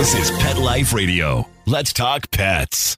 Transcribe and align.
This 0.00 0.14
is 0.14 0.30
Pet 0.38 0.56
Life 0.56 0.94
Radio. 0.94 1.46
Let's 1.66 1.92
talk 1.92 2.30
pets. 2.30 2.96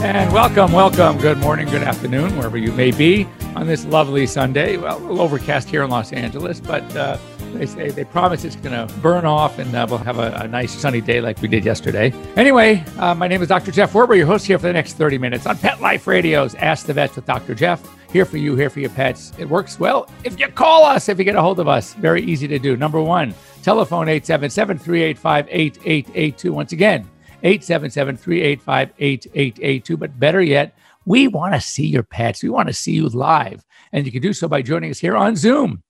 And 0.00 0.32
welcome, 0.32 0.70
welcome. 0.70 1.18
Good 1.18 1.38
morning, 1.38 1.68
good 1.68 1.82
afternoon, 1.82 2.36
wherever 2.36 2.56
you 2.56 2.70
may 2.70 2.92
be 2.92 3.26
on 3.56 3.66
this 3.66 3.84
lovely 3.84 4.28
Sunday. 4.28 4.76
Well, 4.76 4.96
a 4.96 5.00
little 5.00 5.20
overcast 5.20 5.68
here 5.68 5.82
in 5.82 5.90
Los 5.90 6.12
Angeles, 6.12 6.60
but 6.60 6.84
uh, 6.96 7.18
they 7.54 7.66
say 7.66 7.90
they 7.90 8.04
promise 8.04 8.44
it's 8.44 8.56
going 8.56 8.88
to 8.88 8.92
burn 8.96 9.24
off 9.24 9.58
and 9.58 9.74
uh, 9.74 9.86
we'll 9.88 9.98
have 9.98 10.18
a, 10.18 10.32
a, 10.42 10.48
nice 10.48 10.72
sunny 10.72 11.00
day 11.00 11.20
like 11.20 11.40
we 11.40 11.48
did 11.48 11.64
yesterday. 11.64 12.12
Anyway, 12.36 12.84
uh, 12.98 13.14
my 13.14 13.28
name 13.28 13.42
is 13.42 13.48
Dr. 13.48 13.70
Jeff 13.70 13.92
Werber, 13.92 14.16
your 14.16 14.26
host 14.26 14.46
here 14.46 14.58
for 14.58 14.66
the 14.66 14.72
next 14.72 14.94
30 14.94 15.18
minutes 15.18 15.46
on 15.46 15.56
Pet 15.58 15.80
Life 15.80 16.06
Radio's 16.06 16.54
Ask 16.56 16.86
the 16.86 16.92
Vets 16.92 17.16
with 17.16 17.26
Dr. 17.26 17.54
Jeff. 17.54 17.88
Here 18.12 18.24
for 18.24 18.36
you, 18.36 18.54
here 18.56 18.70
for 18.70 18.80
your 18.80 18.90
pets. 18.90 19.32
It 19.38 19.48
works 19.48 19.78
well 19.78 20.08
if 20.24 20.38
you 20.38 20.48
call 20.48 20.84
us, 20.84 21.08
if 21.08 21.18
you 21.18 21.24
get 21.24 21.36
a 21.36 21.42
hold 21.42 21.60
of 21.60 21.68
us. 21.68 21.94
Very 21.94 22.22
easy 22.22 22.46
to 22.48 22.58
do. 22.58 22.76
Number 22.76 23.00
one, 23.00 23.34
telephone 23.62 24.08
877 24.08 24.78
385 24.78 25.48
8882. 25.50 26.52
Once 26.52 26.72
again, 26.72 27.08
877 27.42 28.16
385 28.16 28.92
8882. 28.98 29.96
But 29.96 30.18
better 30.18 30.42
yet, 30.42 30.76
we 31.04 31.28
want 31.28 31.54
to 31.54 31.60
see 31.60 31.86
your 31.86 32.02
pets. 32.02 32.42
We 32.42 32.48
want 32.48 32.68
to 32.68 32.74
see 32.74 32.92
you 32.92 33.08
live. 33.08 33.64
And 33.92 34.06
you 34.06 34.12
can 34.12 34.22
do 34.22 34.32
so 34.32 34.48
by 34.48 34.62
joining 34.62 34.90
us 34.90 34.98
here 34.98 35.16
on 35.16 35.36
Zoom. 35.36 35.83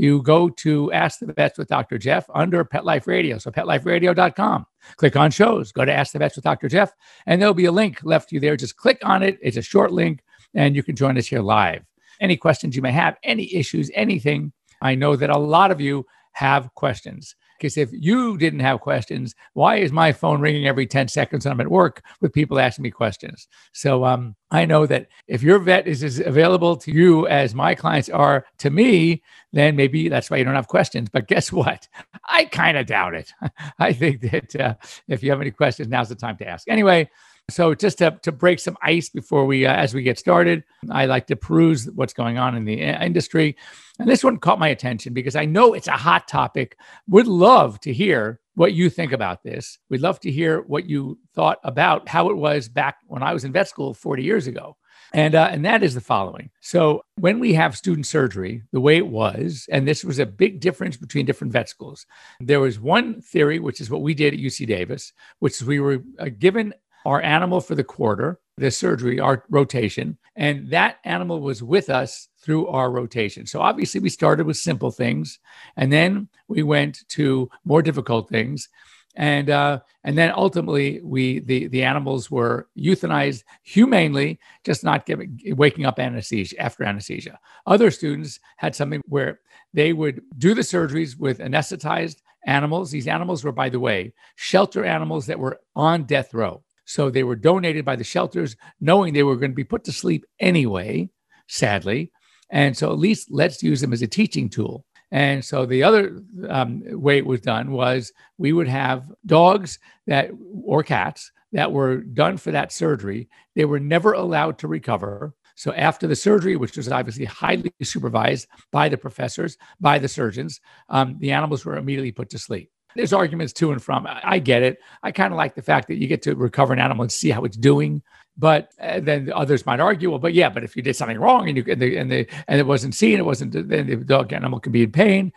You 0.00 0.22
go 0.22 0.48
to 0.48 0.90
Ask 0.92 1.18
the 1.18 1.30
Vets 1.30 1.58
with 1.58 1.68
Dr. 1.68 1.98
Jeff 1.98 2.24
under 2.34 2.64
Pet 2.64 2.86
Life 2.86 3.06
Radio. 3.06 3.36
So 3.36 3.50
petliferadio.com. 3.50 4.66
Click 4.96 5.14
on 5.14 5.30
shows, 5.30 5.72
go 5.72 5.84
to 5.84 5.92
Ask 5.92 6.14
the 6.14 6.18
Vets 6.18 6.36
with 6.36 6.44
Dr. 6.44 6.70
Jeff, 6.70 6.94
and 7.26 7.38
there'll 7.38 7.52
be 7.52 7.66
a 7.66 7.72
link 7.72 8.00
left 8.02 8.32
you 8.32 8.40
there. 8.40 8.56
Just 8.56 8.78
click 8.78 8.98
on 9.04 9.22
it. 9.22 9.38
It's 9.42 9.58
a 9.58 9.62
short 9.62 9.92
link, 9.92 10.22
and 10.54 10.74
you 10.74 10.82
can 10.82 10.96
join 10.96 11.18
us 11.18 11.26
here 11.26 11.42
live. 11.42 11.84
Any 12.18 12.38
questions 12.38 12.74
you 12.74 12.80
may 12.80 12.92
have, 12.92 13.18
any 13.24 13.54
issues, 13.54 13.90
anything. 13.92 14.54
I 14.80 14.94
know 14.94 15.16
that 15.16 15.28
a 15.28 15.38
lot 15.38 15.70
of 15.70 15.82
you 15.82 16.06
have 16.32 16.74
questions. 16.74 17.36
Because 17.60 17.76
if 17.76 17.90
you 17.92 18.38
didn't 18.38 18.60
have 18.60 18.80
questions, 18.80 19.34
why 19.52 19.76
is 19.76 19.92
my 19.92 20.12
phone 20.12 20.40
ringing 20.40 20.66
every 20.66 20.86
10 20.86 21.08
seconds 21.08 21.44
when 21.44 21.52
I'm 21.52 21.60
at 21.60 21.70
work 21.70 22.02
with 22.22 22.32
people 22.32 22.58
asking 22.58 22.84
me 22.84 22.90
questions? 22.90 23.46
So 23.72 24.06
um, 24.06 24.34
I 24.50 24.64
know 24.64 24.86
that 24.86 25.08
if 25.28 25.42
your 25.42 25.58
vet 25.58 25.86
is 25.86 26.02
as 26.02 26.20
available 26.20 26.76
to 26.78 26.90
you 26.90 27.26
as 27.28 27.54
my 27.54 27.74
clients 27.74 28.08
are 28.08 28.46
to 28.58 28.70
me, 28.70 29.22
then 29.52 29.76
maybe 29.76 30.08
that's 30.08 30.30
why 30.30 30.38
you 30.38 30.44
don't 30.44 30.54
have 30.54 30.68
questions. 30.68 31.10
But 31.10 31.28
guess 31.28 31.52
what? 31.52 31.86
I 32.26 32.46
kind 32.46 32.78
of 32.78 32.86
doubt 32.86 33.14
it. 33.14 33.30
I 33.78 33.92
think 33.92 34.22
that 34.22 34.56
uh, 34.56 34.74
if 35.06 35.22
you 35.22 35.30
have 35.30 35.42
any 35.42 35.50
questions, 35.50 35.88
now's 35.88 36.08
the 36.08 36.14
time 36.14 36.38
to 36.38 36.48
ask. 36.48 36.66
Anyway, 36.66 37.10
so 37.52 37.74
just 37.74 37.98
to, 37.98 38.18
to 38.22 38.32
break 38.32 38.58
some 38.58 38.76
ice 38.82 39.08
before 39.08 39.46
we, 39.46 39.66
uh, 39.66 39.72
as 39.72 39.94
we 39.94 40.02
get 40.02 40.18
started, 40.18 40.64
I 40.90 41.06
like 41.06 41.26
to 41.28 41.36
peruse 41.36 41.88
what's 41.90 42.12
going 42.12 42.38
on 42.38 42.56
in 42.56 42.64
the 42.64 42.84
uh, 42.84 43.04
industry. 43.04 43.56
And 43.98 44.08
this 44.08 44.24
one 44.24 44.38
caught 44.38 44.58
my 44.58 44.68
attention 44.68 45.12
because 45.12 45.36
I 45.36 45.44
know 45.44 45.74
it's 45.74 45.88
a 45.88 45.92
hot 45.92 46.28
topic. 46.28 46.76
Would 47.08 47.26
love 47.26 47.80
to 47.80 47.92
hear 47.92 48.40
what 48.54 48.72
you 48.72 48.90
think 48.90 49.12
about 49.12 49.42
this. 49.42 49.78
We'd 49.88 50.00
love 50.00 50.20
to 50.20 50.30
hear 50.30 50.60
what 50.62 50.86
you 50.86 51.18
thought 51.34 51.58
about 51.64 52.08
how 52.08 52.30
it 52.30 52.36
was 52.36 52.68
back 52.68 52.96
when 53.06 53.22
I 53.22 53.32
was 53.32 53.44
in 53.44 53.52
vet 53.52 53.68
school 53.68 53.94
40 53.94 54.22
years 54.22 54.46
ago. 54.46 54.76
And, 55.12 55.34
uh, 55.34 55.48
and 55.50 55.64
that 55.64 55.82
is 55.82 55.94
the 55.94 56.00
following. 56.00 56.50
So, 56.60 57.02
when 57.16 57.40
we 57.40 57.54
have 57.54 57.76
student 57.76 58.06
surgery, 58.06 58.62
the 58.72 58.80
way 58.80 58.96
it 58.96 59.08
was, 59.08 59.66
and 59.72 59.86
this 59.86 60.04
was 60.04 60.18
a 60.18 60.26
big 60.26 60.60
difference 60.60 60.96
between 60.96 61.26
different 61.26 61.52
vet 61.52 61.68
schools, 61.68 62.06
there 62.38 62.60
was 62.60 62.78
one 62.78 63.20
theory, 63.20 63.58
which 63.58 63.80
is 63.80 63.90
what 63.90 64.02
we 64.02 64.14
did 64.14 64.34
at 64.34 64.40
UC 64.40 64.66
Davis, 64.68 65.12
which 65.40 65.54
is 65.54 65.66
we 65.66 65.80
were 65.80 66.02
uh, 66.18 66.28
given 66.38 66.74
our 67.04 67.22
animal 67.22 67.60
for 67.60 67.74
the 67.74 67.84
quarter, 67.84 68.40
the 68.56 68.70
surgery, 68.70 69.18
our 69.20 69.44
rotation, 69.48 70.18
and 70.36 70.70
that 70.70 70.98
animal 71.04 71.40
was 71.40 71.62
with 71.62 71.90
us 71.90 72.28
through 72.42 72.66
our 72.68 72.90
rotation. 72.90 73.46
So 73.46 73.60
obviously, 73.60 74.00
we 74.00 74.10
started 74.10 74.46
with 74.46 74.56
simple 74.56 74.90
things, 74.90 75.38
and 75.76 75.92
then 75.92 76.28
we 76.48 76.62
went 76.62 77.08
to 77.10 77.50
more 77.64 77.82
difficult 77.82 78.28
things, 78.28 78.68
and 79.16 79.50
uh, 79.50 79.80
and 80.04 80.16
then 80.16 80.32
ultimately, 80.34 81.00
we 81.02 81.40
the 81.40 81.68
the 81.68 81.82
animals 81.82 82.30
were 82.30 82.68
euthanized 82.78 83.44
humanely, 83.62 84.38
just 84.64 84.84
not 84.84 85.06
giving 85.06 85.38
waking 85.56 85.86
up 85.86 85.98
anesthesia 85.98 86.60
after 86.60 86.84
anesthesia. 86.84 87.38
Other 87.66 87.90
students 87.90 88.40
had 88.56 88.74
something 88.74 89.00
where 89.06 89.40
they 89.72 89.92
would 89.92 90.22
do 90.38 90.54
the 90.54 90.62
surgeries 90.62 91.18
with 91.18 91.38
anesthetized 91.38 92.16
animals. 92.46 92.90
These 92.90 93.08
animals 93.08 93.44
were, 93.44 93.52
by 93.52 93.68
the 93.68 93.80
way, 93.80 94.14
shelter 94.36 94.84
animals 94.84 95.26
that 95.26 95.38
were 95.38 95.60
on 95.74 96.04
death 96.04 96.32
row. 96.34 96.62
So 96.90 97.08
they 97.08 97.22
were 97.22 97.36
donated 97.36 97.84
by 97.84 97.94
the 97.94 98.02
shelters, 98.02 98.56
knowing 98.80 99.14
they 99.14 99.22
were 99.22 99.36
going 99.36 99.52
to 99.52 99.62
be 99.62 99.62
put 99.62 99.84
to 99.84 99.92
sleep 99.92 100.24
anyway, 100.40 101.08
sadly. 101.46 102.10
And 102.50 102.76
so 102.76 102.90
at 102.90 102.98
least 102.98 103.28
let's 103.30 103.62
use 103.62 103.80
them 103.80 103.92
as 103.92 104.02
a 104.02 104.08
teaching 104.08 104.48
tool. 104.48 104.84
And 105.12 105.44
so 105.44 105.66
the 105.66 105.84
other 105.84 106.20
um, 106.48 106.82
way 106.86 107.18
it 107.18 107.26
was 107.26 107.42
done 107.42 107.70
was 107.70 108.12
we 108.38 108.52
would 108.52 108.66
have 108.66 109.04
dogs 109.24 109.78
that 110.08 110.32
or 110.64 110.82
cats 110.82 111.30
that 111.52 111.70
were 111.70 111.98
done 111.98 112.36
for 112.36 112.50
that 112.50 112.72
surgery. 112.72 113.28
They 113.54 113.66
were 113.66 113.78
never 113.78 114.12
allowed 114.12 114.58
to 114.58 114.66
recover. 114.66 115.32
So 115.54 115.72
after 115.74 116.08
the 116.08 116.16
surgery, 116.16 116.56
which 116.56 116.76
was 116.76 116.90
obviously 116.90 117.24
highly 117.24 117.72
supervised 117.82 118.48
by 118.72 118.88
the 118.88 118.96
professors, 118.96 119.56
by 119.80 120.00
the 120.00 120.08
surgeons, 120.08 120.60
um, 120.88 121.18
the 121.20 121.30
animals 121.30 121.64
were 121.64 121.76
immediately 121.76 122.10
put 122.10 122.30
to 122.30 122.38
sleep. 122.40 122.68
There's 122.96 123.12
arguments 123.12 123.52
to 123.54 123.72
and 123.72 123.82
from. 123.82 124.06
I, 124.06 124.38
get 124.38 124.62
it. 124.62 124.78
I 125.02 125.12
kind 125.12 125.32
of 125.32 125.36
like 125.36 125.54
the 125.54 125.62
fact 125.62 125.88
that 125.88 125.96
you 125.96 126.06
get 126.06 126.22
to 126.22 126.34
recover 126.34 126.72
an 126.72 126.78
animal 126.78 127.02
and 127.02 127.12
see 127.12 127.30
how 127.30 127.44
it's 127.44 127.56
doing. 127.56 128.02
But 128.36 128.72
uh, 128.80 129.00
then 129.00 129.30
others 129.34 129.66
might 129.66 129.80
argue, 129.80 130.10
well, 130.10 130.18
but 130.18 130.34
yeah, 130.34 130.48
but 130.48 130.64
if 130.64 130.74
you 130.74 130.82
did 130.82 130.96
something 130.96 131.18
wrong 131.18 131.48
and 131.48 131.56
you 131.56 131.64
and 131.68 131.80
the, 131.80 131.96
and, 131.96 132.10
the, 132.10 132.26
and 132.48 132.58
it 132.58 132.66
wasn't 132.66 132.94
seen, 132.94 133.18
it 133.18 133.24
wasn't 133.24 133.52
then 133.52 133.86
the 133.86 133.96
dog 133.96 134.32
animal 134.32 134.60
could 134.60 134.72
be 134.72 134.84
in 134.84 134.92
pain. 134.92 135.32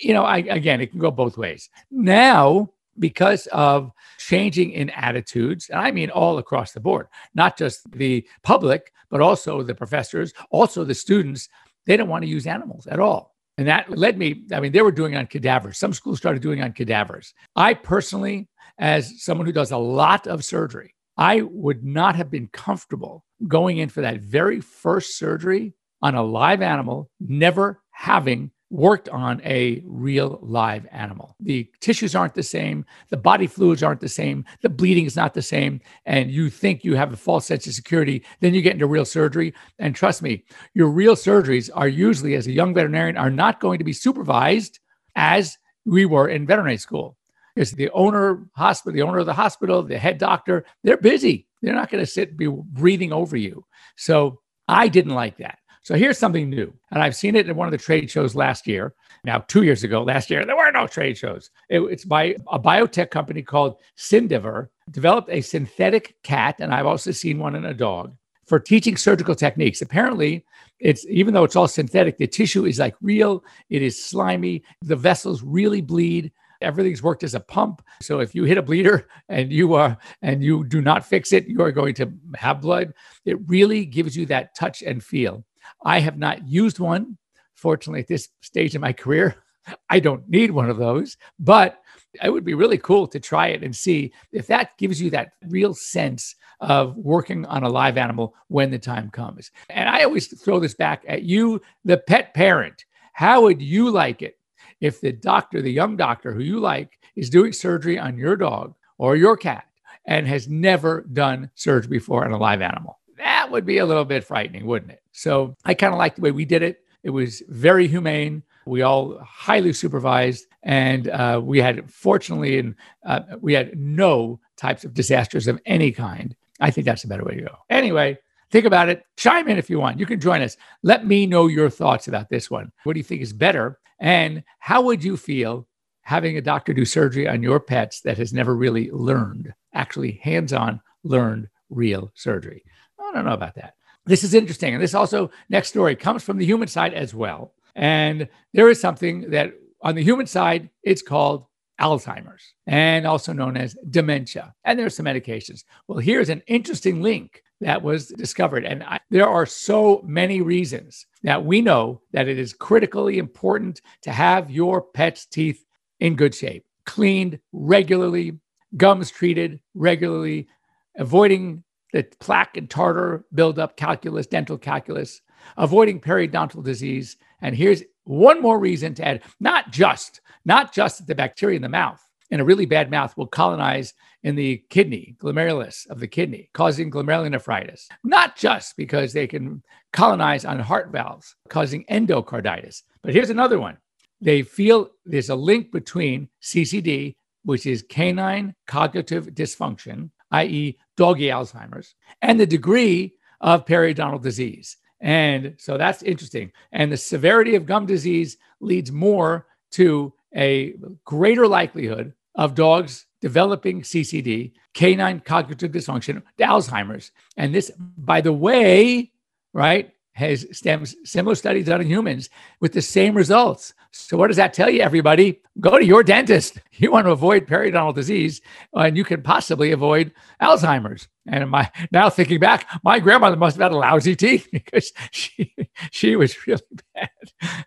You 0.00 0.14
know, 0.14 0.24
I, 0.24 0.38
again, 0.38 0.80
it 0.80 0.90
can 0.90 1.00
go 1.00 1.10
both 1.10 1.36
ways. 1.36 1.68
Now, 1.90 2.70
because 2.98 3.46
of 3.48 3.90
changing 4.18 4.70
in 4.70 4.90
attitudes, 4.90 5.68
and 5.68 5.80
I 5.80 5.90
mean 5.90 6.10
all 6.10 6.38
across 6.38 6.72
the 6.72 6.80
board, 6.80 7.08
not 7.34 7.56
just 7.56 7.90
the 7.90 8.26
public, 8.42 8.92
but 9.10 9.20
also 9.20 9.62
the 9.62 9.74
professors, 9.74 10.32
also 10.50 10.84
the 10.84 10.94
students, 10.94 11.48
they 11.86 11.96
don't 11.96 12.08
want 12.08 12.22
to 12.22 12.30
use 12.30 12.46
animals 12.46 12.86
at 12.86 13.00
all. 13.00 13.33
And 13.56 13.68
that 13.68 13.90
led 13.90 14.18
me, 14.18 14.44
I 14.52 14.60
mean, 14.60 14.72
they 14.72 14.82
were 14.82 14.92
doing 14.92 15.16
on 15.16 15.26
cadavers. 15.26 15.78
Some 15.78 15.92
schools 15.92 16.18
started 16.18 16.42
doing 16.42 16.60
on 16.60 16.72
cadavers. 16.72 17.34
I 17.54 17.74
personally, 17.74 18.48
as 18.78 19.22
someone 19.22 19.46
who 19.46 19.52
does 19.52 19.70
a 19.70 19.78
lot 19.78 20.26
of 20.26 20.44
surgery, 20.44 20.94
I 21.16 21.42
would 21.42 21.84
not 21.84 22.16
have 22.16 22.30
been 22.30 22.48
comfortable 22.48 23.24
going 23.46 23.78
in 23.78 23.88
for 23.88 24.00
that 24.00 24.20
very 24.20 24.60
first 24.60 25.16
surgery 25.16 25.74
on 26.02 26.14
a 26.14 26.22
live 26.22 26.62
animal, 26.62 27.08
never 27.20 27.80
having 27.92 28.50
worked 28.70 29.08
on 29.08 29.40
a 29.44 29.82
real 29.86 30.38
live 30.42 30.86
animal. 30.90 31.36
The 31.40 31.70
tissues 31.80 32.14
aren't 32.14 32.34
the 32.34 32.42
same, 32.42 32.84
the 33.10 33.16
body 33.16 33.46
fluids 33.46 33.82
aren't 33.82 34.00
the 34.00 34.08
same, 34.08 34.44
the 34.62 34.68
bleeding 34.68 35.06
is 35.06 35.16
not 35.16 35.34
the 35.34 35.42
same, 35.42 35.80
and 36.06 36.30
you 36.30 36.50
think 36.50 36.84
you 36.84 36.96
have 36.96 37.12
a 37.12 37.16
false 37.16 37.46
sense 37.46 37.66
of 37.66 37.74
security, 37.74 38.24
then 38.40 38.54
you 38.54 38.62
get 38.62 38.72
into 38.72 38.86
real 38.86 39.04
surgery. 39.04 39.54
And 39.78 39.94
trust 39.94 40.22
me, 40.22 40.44
your 40.74 40.88
real 40.88 41.14
surgeries 41.14 41.70
are 41.74 41.88
usually, 41.88 42.34
as 42.34 42.46
a 42.46 42.52
young 42.52 42.74
veterinarian, 42.74 43.16
are 43.16 43.30
not 43.30 43.60
going 43.60 43.78
to 43.78 43.84
be 43.84 43.92
supervised 43.92 44.80
as 45.14 45.56
we 45.84 46.04
were 46.04 46.28
in 46.28 46.46
veterinary 46.46 46.78
school. 46.78 47.16
Because 47.54 47.72
the 47.72 47.90
owner 47.90 48.48
hospital, 48.56 48.94
the 48.94 49.02
owner 49.02 49.18
of 49.18 49.26
the 49.26 49.32
hospital, 49.32 49.82
the 49.82 49.98
head 49.98 50.18
doctor, 50.18 50.64
they're 50.82 50.96
busy. 50.96 51.46
They're 51.62 51.74
not 51.74 51.90
going 51.90 52.02
to 52.02 52.10
sit 52.10 52.30
and 52.30 52.38
be 52.38 52.48
breathing 52.48 53.12
over 53.12 53.36
you. 53.36 53.64
So 53.96 54.40
I 54.66 54.88
didn't 54.88 55.14
like 55.14 55.36
that. 55.38 55.58
So 55.84 55.94
here's 55.94 56.16
something 56.16 56.48
new. 56.48 56.72
And 56.92 57.02
I've 57.02 57.14
seen 57.14 57.36
it 57.36 57.46
at 57.46 57.54
one 57.54 57.68
of 57.68 57.72
the 57.72 57.78
trade 57.78 58.10
shows 58.10 58.34
last 58.34 58.66
year. 58.66 58.94
Now, 59.22 59.40
two 59.40 59.64
years 59.64 59.84
ago, 59.84 60.02
last 60.02 60.30
year, 60.30 60.44
there 60.44 60.56
were 60.56 60.72
no 60.72 60.86
trade 60.86 61.18
shows. 61.18 61.50
It, 61.68 61.80
it's 61.80 62.06
by 62.06 62.36
a 62.50 62.58
biotech 62.58 63.10
company 63.10 63.42
called 63.42 63.76
SynDaver, 63.98 64.68
developed 64.90 65.28
a 65.30 65.42
synthetic 65.42 66.16
cat, 66.22 66.56
and 66.58 66.72
I've 66.72 66.86
also 66.86 67.10
seen 67.10 67.38
one 67.38 67.54
in 67.54 67.66
a 67.66 67.74
dog 67.74 68.16
for 68.46 68.58
teaching 68.58 68.96
surgical 68.96 69.34
techniques. 69.34 69.82
Apparently, 69.82 70.44
it's 70.80 71.04
even 71.06 71.34
though 71.34 71.44
it's 71.44 71.56
all 71.56 71.68
synthetic, 71.68 72.16
the 72.16 72.26
tissue 72.26 72.64
is 72.64 72.78
like 72.78 72.96
real, 73.02 73.44
it 73.68 73.82
is 73.82 74.02
slimy, 74.02 74.64
the 74.80 74.96
vessels 74.96 75.42
really 75.42 75.82
bleed. 75.82 76.32
Everything's 76.62 77.02
worked 77.02 77.24
as 77.24 77.34
a 77.34 77.40
pump. 77.40 77.82
So 78.00 78.20
if 78.20 78.34
you 78.34 78.44
hit 78.44 78.56
a 78.56 78.62
bleeder 78.62 79.06
and 79.28 79.52
you 79.52 79.74
are 79.74 79.98
and 80.22 80.42
you 80.42 80.64
do 80.64 80.80
not 80.80 81.04
fix 81.04 81.32
it, 81.34 81.46
you 81.46 81.60
are 81.60 81.72
going 81.72 81.94
to 81.96 82.10
have 82.36 82.62
blood. 82.62 82.94
It 83.26 83.36
really 83.48 83.84
gives 83.84 84.16
you 84.16 84.24
that 84.26 84.54
touch 84.54 84.82
and 84.82 85.04
feel. 85.04 85.44
I 85.84 86.00
have 86.00 86.18
not 86.18 86.46
used 86.46 86.78
one. 86.78 87.18
Fortunately, 87.54 88.00
at 88.00 88.08
this 88.08 88.28
stage 88.40 88.74
in 88.74 88.80
my 88.80 88.92
career, 88.92 89.36
I 89.90 90.00
don't 90.00 90.28
need 90.28 90.50
one 90.50 90.70
of 90.70 90.76
those, 90.76 91.16
but 91.38 91.80
it 92.22 92.30
would 92.30 92.44
be 92.44 92.54
really 92.54 92.78
cool 92.78 93.06
to 93.08 93.20
try 93.20 93.48
it 93.48 93.62
and 93.62 93.74
see 93.74 94.12
if 94.32 94.46
that 94.46 94.76
gives 94.78 95.00
you 95.00 95.10
that 95.10 95.32
real 95.48 95.74
sense 95.74 96.34
of 96.60 96.96
working 96.96 97.44
on 97.46 97.64
a 97.64 97.68
live 97.68 97.98
animal 97.98 98.34
when 98.48 98.70
the 98.70 98.78
time 98.78 99.10
comes. 99.10 99.50
And 99.70 99.88
I 99.88 100.04
always 100.04 100.26
throw 100.40 100.60
this 100.60 100.74
back 100.74 101.04
at 101.08 101.22
you, 101.22 101.60
the 101.84 101.98
pet 101.98 102.34
parent. 102.34 102.84
How 103.12 103.42
would 103.42 103.60
you 103.60 103.90
like 103.90 104.22
it 104.22 104.38
if 104.80 105.00
the 105.00 105.12
doctor, 105.12 105.62
the 105.62 105.72
young 105.72 105.96
doctor 105.96 106.32
who 106.32 106.42
you 106.42 106.60
like, 106.60 106.98
is 107.16 107.30
doing 107.30 107.52
surgery 107.52 107.98
on 107.98 108.18
your 108.18 108.36
dog 108.36 108.74
or 108.98 109.16
your 109.16 109.36
cat 109.36 109.66
and 110.06 110.26
has 110.26 110.48
never 110.48 111.02
done 111.12 111.50
surgery 111.54 111.98
before 111.98 112.24
on 112.24 112.32
a 112.32 112.38
live 112.38 112.62
animal. 112.62 112.98
That 113.16 113.50
would 113.50 113.64
be 113.64 113.78
a 113.78 113.86
little 113.86 114.04
bit 114.04 114.24
frightening, 114.24 114.66
wouldn't 114.66 114.92
it? 114.92 115.03
So 115.14 115.54
I 115.64 115.74
kind 115.74 115.94
of 115.94 115.98
like 115.98 116.16
the 116.16 116.22
way 116.22 116.32
we 116.32 116.44
did 116.44 116.62
it. 116.62 116.80
It 117.04 117.10
was 117.10 117.42
very 117.48 117.86
humane. 117.86 118.42
We 118.66 118.82
all 118.82 119.18
highly 119.22 119.72
supervised, 119.72 120.46
and 120.62 121.08
uh, 121.08 121.40
we 121.42 121.60
had, 121.60 121.90
fortunately, 121.90 122.58
and 122.58 122.74
uh, 123.06 123.20
we 123.40 123.52
had 123.52 123.78
no 123.78 124.40
types 124.56 124.84
of 124.84 124.94
disasters 124.94 125.46
of 125.46 125.60
any 125.66 125.92
kind. 125.92 126.34
I 126.60 126.70
think 126.70 126.86
that's 126.86 127.04
a 127.04 127.08
better 127.08 127.24
way 127.24 127.34
to 127.36 127.42
go. 127.42 127.56
Anyway, 127.68 128.18
think 128.50 128.64
about 128.64 128.88
it. 128.88 129.04
Chime 129.16 129.48
in 129.48 129.58
if 129.58 129.68
you 129.68 129.78
want. 129.78 130.00
You 130.00 130.06
can 130.06 130.18
join 130.18 130.40
us. 130.40 130.56
Let 130.82 131.06
me 131.06 131.26
know 131.26 131.46
your 131.46 131.68
thoughts 131.68 132.08
about 132.08 132.30
this 132.30 132.50
one. 132.50 132.72
What 132.84 132.94
do 132.94 133.00
you 133.00 133.04
think 133.04 133.20
is 133.20 133.32
better? 133.34 133.78
And 134.00 134.42
how 134.58 134.80
would 134.82 135.04
you 135.04 135.16
feel 135.16 135.68
having 136.02 136.38
a 136.38 136.42
doctor 136.42 136.72
do 136.72 136.84
surgery 136.84 137.28
on 137.28 137.42
your 137.42 137.60
pets 137.60 138.00
that 138.00 138.18
has 138.18 138.32
never 138.32 138.56
really 138.56 138.90
learned, 138.90 139.52
actually 139.74 140.20
hands 140.22 140.52
on 140.52 140.80
learned 141.02 141.48
real 141.68 142.10
surgery? 142.14 142.64
I 142.98 143.12
don't 143.12 143.26
know 143.26 143.34
about 143.34 143.56
that. 143.56 143.74
This 144.06 144.24
is 144.24 144.34
interesting. 144.34 144.74
And 144.74 144.82
this 144.82 144.94
also, 144.94 145.30
next 145.48 145.68
story, 145.68 145.96
comes 145.96 146.22
from 146.22 146.38
the 146.38 146.46
human 146.46 146.68
side 146.68 146.94
as 146.94 147.14
well. 147.14 147.54
And 147.74 148.28
there 148.52 148.68
is 148.68 148.80
something 148.80 149.30
that 149.30 149.54
on 149.80 149.94
the 149.94 150.04
human 150.04 150.26
side, 150.26 150.70
it's 150.82 151.02
called 151.02 151.46
Alzheimer's 151.80 152.54
and 152.66 153.06
also 153.06 153.32
known 153.32 153.56
as 153.56 153.76
dementia. 153.90 154.54
And 154.64 154.78
there's 154.78 154.96
some 154.96 155.06
medications. 155.06 155.64
Well, 155.88 155.98
here's 155.98 156.28
an 156.28 156.42
interesting 156.46 157.02
link 157.02 157.42
that 157.60 157.82
was 157.82 158.08
discovered. 158.08 158.64
And 158.64 158.82
I, 158.82 159.00
there 159.10 159.28
are 159.28 159.46
so 159.46 160.02
many 160.04 160.40
reasons 160.40 161.06
that 161.22 161.44
we 161.44 161.60
know 161.60 162.02
that 162.12 162.28
it 162.28 162.38
is 162.38 162.52
critically 162.52 163.18
important 163.18 163.80
to 164.02 164.12
have 164.12 164.50
your 164.50 164.82
pet's 164.82 165.26
teeth 165.26 165.64
in 166.00 166.14
good 166.14 166.34
shape, 166.34 166.64
cleaned 166.84 167.38
regularly, 167.52 168.38
gums 168.76 169.10
treated 169.10 169.60
regularly, 169.74 170.48
avoiding 170.96 171.63
the 171.94 172.02
plaque 172.18 172.56
and 172.56 172.68
tartar 172.68 173.24
buildup, 173.32 173.76
calculus, 173.76 174.26
dental 174.26 174.58
calculus, 174.58 175.20
avoiding 175.56 176.00
periodontal 176.00 176.64
disease. 176.64 177.16
And 177.40 177.54
here's 177.54 177.84
one 178.02 178.42
more 178.42 178.58
reason 178.58 178.94
to 178.94 179.06
add 179.06 179.22
not 179.38 179.70
just, 179.70 180.20
not 180.44 180.74
just 180.74 180.98
that 180.98 181.06
the 181.06 181.14
bacteria 181.14 181.54
in 181.54 181.62
the 181.62 181.68
mouth 181.68 182.02
in 182.32 182.40
a 182.40 182.44
really 182.44 182.66
bad 182.66 182.90
mouth 182.90 183.16
will 183.16 183.28
colonize 183.28 183.94
in 184.24 184.34
the 184.34 184.64
kidney, 184.70 185.14
glomerulus 185.20 185.88
of 185.88 186.00
the 186.00 186.08
kidney, 186.08 186.50
causing 186.52 186.90
glomerulonephritis. 186.90 187.86
Not 188.02 188.34
just 188.34 188.76
because 188.76 189.12
they 189.12 189.28
can 189.28 189.62
colonize 189.92 190.44
on 190.44 190.58
heart 190.58 190.90
valves, 190.90 191.36
causing 191.48 191.84
endocarditis. 191.84 192.82
But 193.04 193.14
here's 193.14 193.30
another 193.30 193.60
one. 193.60 193.78
They 194.20 194.42
feel 194.42 194.90
there's 195.04 195.30
a 195.30 195.36
link 195.36 195.70
between 195.70 196.28
CCD, 196.42 197.14
which 197.44 197.66
is 197.66 197.84
canine 197.88 198.56
cognitive 198.66 199.26
dysfunction, 199.28 200.10
i.e., 200.32 200.76
doggy 200.96 201.28
Alzheimer's, 201.28 201.94
and 202.22 202.38
the 202.38 202.46
degree 202.46 203.14
of 203.40 203.66
periodontal 203.66 204.22
disease. 204.22 204.76
And 205.00 205.54
so 205.58 205.76
that's 205.76 206.02
interesting. 206.02 206.52
And 206.72 206.90
the 206.90 206.96
severity 206.96 207.56
of 207.56 207.66
gum 207.66 207.86
disease 207.86 208.38
leads 208.60 208.90
more 208.90 209.46
to 209.72 210.12
a 210.34 210.74
greater 211.04 211.46
likelihood 211.46 212.14
of 212.34 212.54
dogs 212.54 213.06
developing 213.20 213.82
CCD, 213.82 214.52
canine 214.74 215.20
cognitive 215.20 215.72
dysfunction, 215.72 216.22
Alzheimer's. 216.38 217.10
And 217.36 217.54
this, 217.54 217.70
by 217.96 218.20
the 218.20 218.32
way, 218.32 219.12
right, 219.52 219.93
has 220.14 220.46
stems 220.52 220.96
similar 221.04 221.34
studies 221.34 221.66
done 221.66 221.80
in 221.80 221.86
humans 221.86 222.30
with 222.60 222.72
the 222.72 222.82
same 222.82 223.14
results. 223.14 223.74
So 223.90 224.16
what 224.16 224.28
does 224.28 224.36
that 224.36 224.54
tell 224.54 224.70
you, 224.70 224.80
everybody? 224.80 225.40
Go 225.60 225.78
to 225.78 225.84
your 225.84 226.02
dentist. 226.02 226.58
You 226.76 226.90
want 226.90 227.06
to 227.06 227.12
avoid 227.12 227.46
periodontal 227.46 227.94
disease, 227.94 228.40
and 228.72 228.96
you 228.96 229.04
can 229.04 229.22
possibly 229.22 229.70
avoid 229.70 230.12
Alzheimer's. 230.42 231.06
And 231.28 231.48
my 231.48 231.70
now 231.92 232.10
thinking 232.10 232.40
back, 232.40 232.68
my 232.82 232.98
grandmother 232.98 233.36
must 233.36 233.56
have 233.56 233.70
had 233.70 233.78
lousy 233.78 234.16
teeth 234.16 234.48
because 234.52 234.92
she 235.12 235.54
she 235.92 236.16
was 236.16 236.34
really 236.48 236.62
bad 236.94 237.10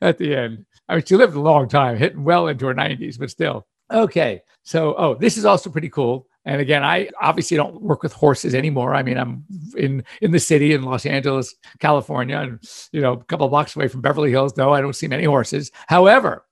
at 0.02 0.18
the 0.18 0.36
end. 0.36 0.66
I 0.90 0.96
mean, 0.96 1.06
she 1.06 1.16
lived 1.16 1.36
a 1.36 1.40
long 1.40 1.70
time, 1.70 1.96
hitting 1.96 2.26
well 2.26 2.48
into 2.48 2.66
her 2.68 2.76
90s, 2.76 3.18
but 3.18 3.30
still. 3.30 3.66
Okay. 3.92 4.42
So, 4.64 4.96
oh, 4.98 5.16
this 5.16 5.38
is 5.38 5.46
also 5.46 5.70
pretty 5.70 5.90
cool. 5.90 6.28
And 6.48 6.62
again, 6.62 6.82
I 6.82 7.10
obviously 7.22 7.58
don't 7.58 7.82
work 7.82 8.02
with 8.02 8.14
horses 8.14 8.56
anymore. 8.56 8.96
I 8.96 9.04
mean, 9.04 9.18
I'm 9.18 9.44
in 9.76 10.06
in 10.22 10.32
the 10.32 10.40
city 10.40 10.74
in 10.74 10.84
Los 10.84 11.06
Angeles, 11.06 11.54
California, 11.80 12.38
and 12.38 12.60
you 12.94 13.02
know, 13.02 13.14
a 13.14 13.24
couple 13.26 13.50
blocks 13.50 13.76
away 13.76 13.90
from 13.90 14.00
Beverly 14.00 14.32
Hills. 14.32 14.56
No, 14.56 14.72
I 14.72 14.80
don't 14.80 14.96
see 14.96 15.10
many 15.10 15.26
horses. 15.26 15.72
However, 15.88 16.46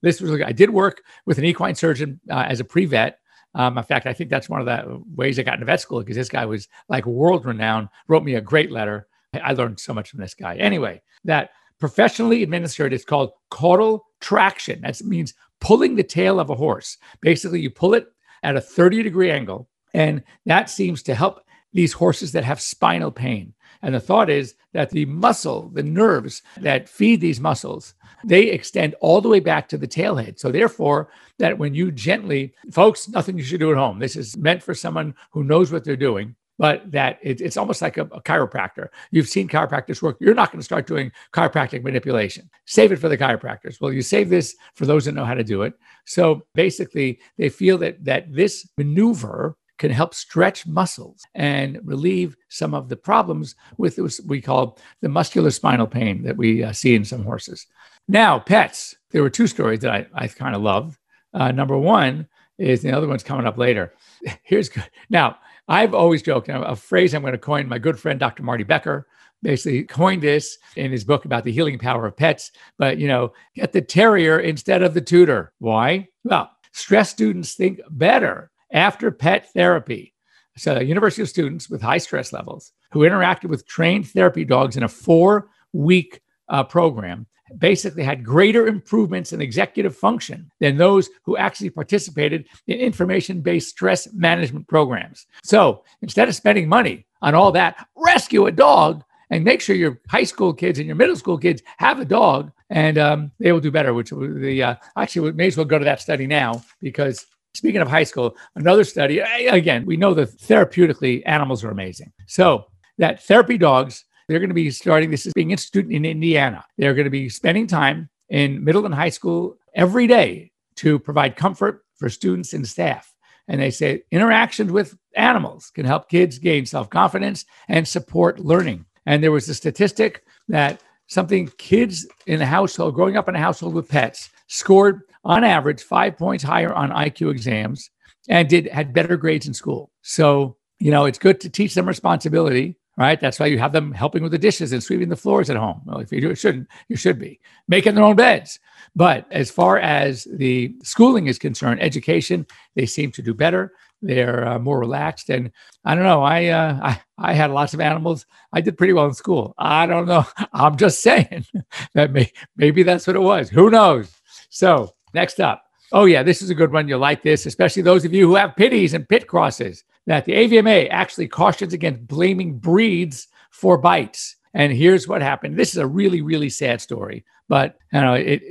this 0.00 0.22
was 0.22 0.40
I 0.40 0.52
did 0.52 0.70
work 0.70 1.02
with 1.26 1.36
an 1.36 1.44
equine 1.44 1.74
surgeon 1.74 2.18
uh, 2.30 2.46
as 2.48 2.60
a 2.60 2.64
pre-vet. 2.64 3.18
Um, 3.54 3.76
in 3.76 3.84
fact, 3.84 4.06
I 4.06 4.14
think 4.14 4.30
that's 4.30 4.48
one 4.48 4.60
of 4.60 4.66
the 4.66 5.02
ways 5.14 5.38
I 5.38 5.42
got 5.42 5.54
into 5.54 5.66
vet 5.66 5.82
school 5.82 6.00
because 6.00 6.16
this 6.16 6.30
guy 6.30 6.46
was 6.46 6.66
like 6.88 7.04
world 7.04 7.44
renowned. 7.44 7.90
Wrote 8.08 8.24
me 8.24 8.36
a 8.36 8.40
great 8.40 8.72
letter. 8.72 9.06
I 9.34 9.52
learned 9.52 9.78
so 9.78 9.92
much 9.92 10.08
from 10.08 10.20
this 10.20 10.32
guy. 10.32 10.56
Anyway, 10.56 11.02
that 11.24 11.50
professionally 11.78 12.42
administered 12.42 12.94
is 12.94 13.04
called 13.04 13.32
caudal 13.50 14.06
traction. 14.22 14.80
That 14.80 14.98
means 15.02 15.34
pulling 15.60 15.96
the 15.96 16.02
tail 16.02 16.40
of 16.40 16.48
a 16.48 16.54
horse. 16.54 16.96
Basically, 17.20 17.60
you 17.60 17.68
pull 17.68 17.92
it 17.92 18.06
at 18.42 18.56
a 18.56 18.60
30 18.60 19.02
degree 19.02 19.30
angle. 19.30 19.68
And 19.94 20.22
that 20.46 20.70
seems 20.70 21.02
to 21.04 21.14
help 21.14 21.44
these 21.72 21.92
horses 21.92 22.32
that 22.32 22.44
have 22.44 22.60
spinal 22.60 23.10
pain. 23.10 23.54
And 23.82 23.94
the 23.94 24.00
thought 24.00 24.30
is 24.30 24.54
that 24.72 24.90
the 24.90 25.06
muscle, 25.06 25.70
the 25.70 25.82
nerves 25.82 26.42
that 26.58 26.88
feed 26.88 27.20
these 27.20 27.40
muscles, 27.40 27.94
they 28.24 28.44
extend 28.44 28.94
all 29.00 29.20
the 29.20 29.28
way 29.28 29.40
back 29.40 29.68
to 29.68 29.78
the 29.78 29.88
tailhead. 29.88 30.38
So, 30.38 30.52
therefore, 30.52 31.08
that 31.38 31.58
when 31.58 31.74
you 31.74 31.90
gently, 31.90 32.54
folks, 32.70 33.08
nothing 33.08 33.36
you 33.36 33.44
should 33.44 33.60
do 33.60 33.72
at 33.72 33.76
home. 33.76 33.98
This 33.98 34.14
is 34.14 34.36
meant 34.36 34.62
for 34.62 34.74
someone 34.74 35.14
who 35.32 35.42
knows 35.42 35.72
what 35.72 35.84
they're 35.84 35.96
doing 35.96 36.36
but 36.58 36.90
that 36.90 37.18
it, 37.22 37.40
it's 37.40 37.56
almost 37.56 37.82
like 37.82 37.96
a, 37.96 38.02
a, 38.02 38.20
chiropractor. 38.22 38.88
You've 39.10 39.28
seen 39.28 39.48
chiropractors 39.48 40.02
work. 40.02 40.16
You're 40.20 40.34
not 40.34 40.52
going 40.52 40.60
to 40.60 40.64
start 40.64 40.86
doing 40.86 41.10
chiropractic 41.32 41.82
manipulation. 41.82 42.48
Save 42.66 42.92
it 42.92 42.96
for 42.96 43.08
the 43.08 43.18
chiropractors. 43.18 43.80
Well, 43.80 43.92
you 43.92 44.02
save 44.02 44.28
this 44.28 44.54
for 44.74 44.86
those 44.86 45.04
that 45.04 45.12
know 45.12 45.24
how 45.24 45.34
to 45.34 45.44
do 45.44 45.62
it. 45.62 45.74
So 46.06 46.42
basically, 46.54 47.20
they 47.38 47.48
feel 47.48 47.78
that 47.78 48.04
that 48.04 48.32
this 48.32 48.68
maneuver 48.76 49.56
can 49.78 49.90
help 49.90 50.14
stretch 50.14 50.66
muscles 50.66 51.22
and 51.34 51.80
relieve 51.82 52.36
some 52.48 52.74
of 52.74 52.88
the 52.88 52.96
problems 52.96 53.56
with 53.78 53.98
what 53.98 54.20
we 54.26 54.40
call 54.40 54.78
the 55.00 55.08
muscular 55.08 55.50
spinal 55.50 55.88
pain 55.88 56.22
that 56.22 56.36
we 56.36 56.62
uh, 56.62 56.72
see 56.72 56.94
in 56.94 57.04
some 57.04 57.24
horses. 57.24 57.66
Now, 58.06 58.38
pets. 58.38 58.94
There 59.10 59.22
were 59.22 59.30
two 59.30 59.46
stories 59.46 59.80
that 59.80 59.90
I, 59.90 60.06
I 60.14 60.28
kind 60.28 60.54
of 60.54 60.62
loved. 60.62 60.98
Uh, 61.34 61.50
number 61.50 61.76
one 61.76 62.28
is 62.58 62.82
the 62.82 62.92
other 62.92 63.08
one's 63.08 63.22
coming 63.22 63.46
up 63.46 63.58
later. 63.58 63.92
Here's 64.42 64.68
good. 64.68 64.88
Now, 65.10 65.38
I've 65.68 65.94
always 65.94 66.22
joked, 66.22 66.48
and 66.48 66.64
a 66.64 66.76
phrase 66.76 67.14
I'm 67.14 67.22
going 67.22 67.32
to 67.32 67.38
coin, 67.38 67.68
my 67.68 67.78
good 67.78 67.98
friend 67.98 68.18
Dr. 68.18 68.42
Marty 68.42 68.64
Becker 68.64 69.06
basically 69.42 69.84
coined 69.84 70.22
this 70.22 70.58
in 70.76 70.92
his 70.92 71.04
book 71.04 71.24
about 71.24 71.44
the 71.44 71.52
healing 71.52 71.78
power 71.78 72.06
of 72.06 72.16
pets. 72.16 72.52
But, 72.78 72.98
you 72.98 73.08
know, 73.08 73.32
get 73.54 73.72
the 73.72 73.82
terrier 73.82 74.38
instead 74.38 74.82
of 74.82 74.94
the 74.94 75.00
tutor. 75.00 75.52
Why? 75.58 76.08
Well, 76.24 76.50
stress 76.72 77.10
students 77.10 77.54
think 77.54 77.80
better 77.90 78.50
after 78.72 79.10
pet 79.10 79.52
therapy. 79.52 80.14
So, 80.56 80.80
university 80.80 81.22
of 81.22 81.28
students 81.28 81.70
with 81.70 81.82
high 81.82 81.98
stress 81.98 82.32
levels 82.32 82.72
who 82.92 83.00
interacted 83.00 83.48
with 83.48 83.66
trained 83.66 84.06
therapy 84.08 84.44
dogs 84.44 84.76
in 84.76 84.82
a 84.82 84.88
four 84.88 85.48
week 85.72 86.20
uh, 86.48 86.64
program 86.64 87.26
basically 87.58 88.02
had 88.02 88.24
greater 88.24 88.66
improvements 88.66 89.32
in 89.32 89.40
executive 89.40 89.96
function 89.96 90.50
than 90.60 90.76
those 90.76 91.10
who 91.24 91.36
actually 91.36 91.70
participated 91.70 92.46
in 92.66 92.78
information 92.78 93.40
based 93.40 93.70
stress 93.70 94.12
management 94.12 94.66
programs. 94.68 95.26
So 95.42 95.84
instead 96.02 96.28
of 96.28 96.34
spending 96.34 96.68
money 96.68 97.06
on 97.20 97.34
all 97.34 97.52
that, 97.52 97.86
rescue 97.96 98.46
a 98.46 98.52
dog 98.52 99.04
and 99.30 99.44
make 99.44 99.60
sure 99.60 99.74
your 99.74 99.98
high 100.08 100.24
school 100.24 100.52
kids 100.52 100.78
and 100.78 100.86
your 100.86 100.96
middle 100.96 101.16
school 101.16 101.38
kids 101.38 101.62
have 101.78 102.00
a 102.00 102.04
dog 102.04 102.52
and 102.70 102.98
um, 102.98 103.30
they 103.38 103.52
will 103.52 103.60
do 103.60 103.70
better. 103.70 103.94
Which 103.94 104.10
the 104.10 104.62
uh, 104.62 104.74
actually 104.96 105.30
we 105.30 105.32
may 105.32 105.46
as 105.46 105.56
well 105.56 105.66
go 105.66 105.78
to 105.78 105.84
that 105.84 106.00
study 106.00 106.26
now 106.26 106.62
because 106.80 107.26
speaking 107.54 107.80
of 107.80 107.88
high 107.88 108.04
school, 108.04 108.36
another 108.56 108.84
study 108.84 109.18
again 109.20 109.86
we 109.86 109.96
know 109.96 110.14
that 110.14 110.28
therapeutically 110.38 111.22
animals 111.26 111.64
are 111.64 111.70
amazing. 111.70 112.12
So 112.26 112.66
that 112.98 113.22
therapy 113.22 113.58
dogs 113.58 114.04
they're 114.32 114.40
going 114.40 114.50
to 114.50 114.54
be 114.54 114.70
starting, 114.70 115.10
this 115.10 115.26
is 115.26 115.34
being 115.34 115.50
instituted 115.50 115.92
in 115.92 116.04
Indiana. 116.04 116.64
They're 116.78 116.94
going 116.94 117.04
to 117.04 117.10
be 117.10 117.28
spending 117.28 117.66
time 117.66 118.08
in 118.30 118.64
middle 118.64 118.86
and 118.86 118.94
high 118.94 119.10
school 119.10 119.58
every 119.74 120.06
day 120.06 120.52
to 120.76 120.98
provide 120.98 121.36
comfort 121.36 121.84
for 121.96 122.08
students 122.08 122.54
and 122.54 122.66
staff. 122.66 123.12
And 123.46 123.60
they 123.60 123.70
say 123.70 124.04
interactions 124.10 124.72
with 124.72 124.96
animals 125.14 125.70
can 125.70 125.84
help 125.84 126.08
kids 126.08 126.38
gain 126.38 126.64
self 126.64 126.88
confidence 126.88 127.44
and 127.68 127.86
support 127.86 128.40
learning. 128.40 128.86
And 129.04 129.22
there 129.22 129.32
was 129.32 129.48
a 129.48 129.54
statistic 129.54 130.24
that 130.48 130.82
something 131.08 131.50
kids 131.58 132.06
in 132.26 132.40
a 132.40 132.46
household, 132.46 132.94
growing 132.94 133.16
up 133.16 133.28
in 133.28 133.34
a 133.34 133.40
household 133.40 133.74
with 133.74 133.88
pets, 133.88 134.30
scored 134.46 135.02
on 135.24 135.44
average 135.44 135.82
five 135.82 136.16
points 136.16 136.42
higher 136.42 136.72
on 136.72 136.90
IQ 136.90 137.30
exams 137.30 137.90
and 138.28 138.48
did 138.48 138.66
had 138.68 138.94
better 138.94 139.16
grades 139.16 139.46
in 139.46 139.54
school. 139.54 139.90
So, 140.02 140.56
you 140.78 140.90
know, 140.90 141.04
it's 141.04 141.18
good 141.18 141.40
to 141.42 141.50
teach 141.50 141.74
them 141.74 141.86
responsibility 141.86 142.78
right? 142.96 143.20
That's 143.20 143.40
why 143.40 143.46
you 143.46 143.58
have 143.58 143.72
them 143.72 143.92
helping 143.92 144.22
with 144.22 144.32
the 144.32 144.38
dishes 144.38 144.72
and 144.72 144.82
sweeping 144.82 145.08
the 145.08 145.16
floors 145.16 145.50
at 145.50 145.56
home. 145.56 145.82
Well, 145.84 145.98
if 145.98 146.12
you 146.12 146.20
do, 146.20 146.30
it 146.30 146.36
shouldn't. 146.36 146.68
You 146.88 146.96
should 146.96 147.18
be 147.18 147.40
making 147.68 147.94
their 147.94 148.04
own 148.04 148.16
beds. 148.16 148.58
But 148.94 149.26
as 149.30 149.50
far 149.50 149.78
as 149.78 150.26
the 150.30 150.74
schooling 150.82 151.26
is 151.26 151.38
concerned, 151.38 151.82
education, 151.82 152.46
they 152.74 152.86
seem 152.86 153.10
to 153.12 153.22
do 153.22 153.32
better. 153.32 153.72
They're 154.02 154.46
uh, 154.46 154.58
more 154.58 154.80
relaxed, 154.80 155.30
and 155.30 155.52
I 155.84 155.94
don't 155.94 156.02
know. 156.02 156.22
I, 156.22 156.46
uh, 156.46 156.78
I 156.82 157.00
I 157.18 157.34
had 157.34 157.52
lots 157.52 157.72
of 157.72 157.80
animals. 157.80 158.26
I 158.52 158.60
did 158.60 158.76
pretty 158.76 158.92
well 158.92 159.06
in 159.06 159.14
school. 159.14 159.54
I 159.58 159.86
don't 159.86 160.06
know. 160.06 160.26
I'm 160.52 160.76
just 160.76 161.00
saying 161.02 161.46
that 161.94 162.12
may, 162.12 162.32
maybe 162.56 162.82
that's 162.82 163.06
what 163.06 163.16
it 163.16 163.20
was. 163.20 163.48
Who 163.48 163.70
knows? 163.70 164.12
So 164.50 164.94
next 165.14 165.38
up. 165.38 165.62
Oh 165.92 166.06
yeah, 166.06 166.24
this 166.24 166.42
is 166.42 166.50
a 166.50 166.54
good 166.54 166.72
one. 166.72 166.88
You'll 166.88 166.98
like 166.98 167.22
this, 167.22 167.46
especially 167.46 167.82
those 167.82 168.04
of 168.04 168.12
you 168.12 168.26
who 168.26 168.34
have 168.34 168.56
pitties 168.56 168.92
and 168.94 169.08
pit 169.08 169.28
crosses. 169.28 169.84
That 170.06 170.24
the 170.24 170.32
AVMA 170.32 170.88
actually 170.90 171.28
cautions 171.28 171.72
against 171.72 172.06
blaming 172.06 172.58
breeds 172.58 173.28
for 173.50 173.78
bites. 173.78 174.36
And 174.54 174.72
here's 174.72 175.08
what 175.08 175.22
happened. 175.22 175.56
This 175.56 175.70
is 175.70 175.78
a 175.78 175.86
really, 175.86 176.20
really 176.20 176.50
sad 176.50 176.80
story, 176.80 177.24
but 177.48 177.78
you 177.92 178.00
know, 178.00 178.14
it, 178.14 178.42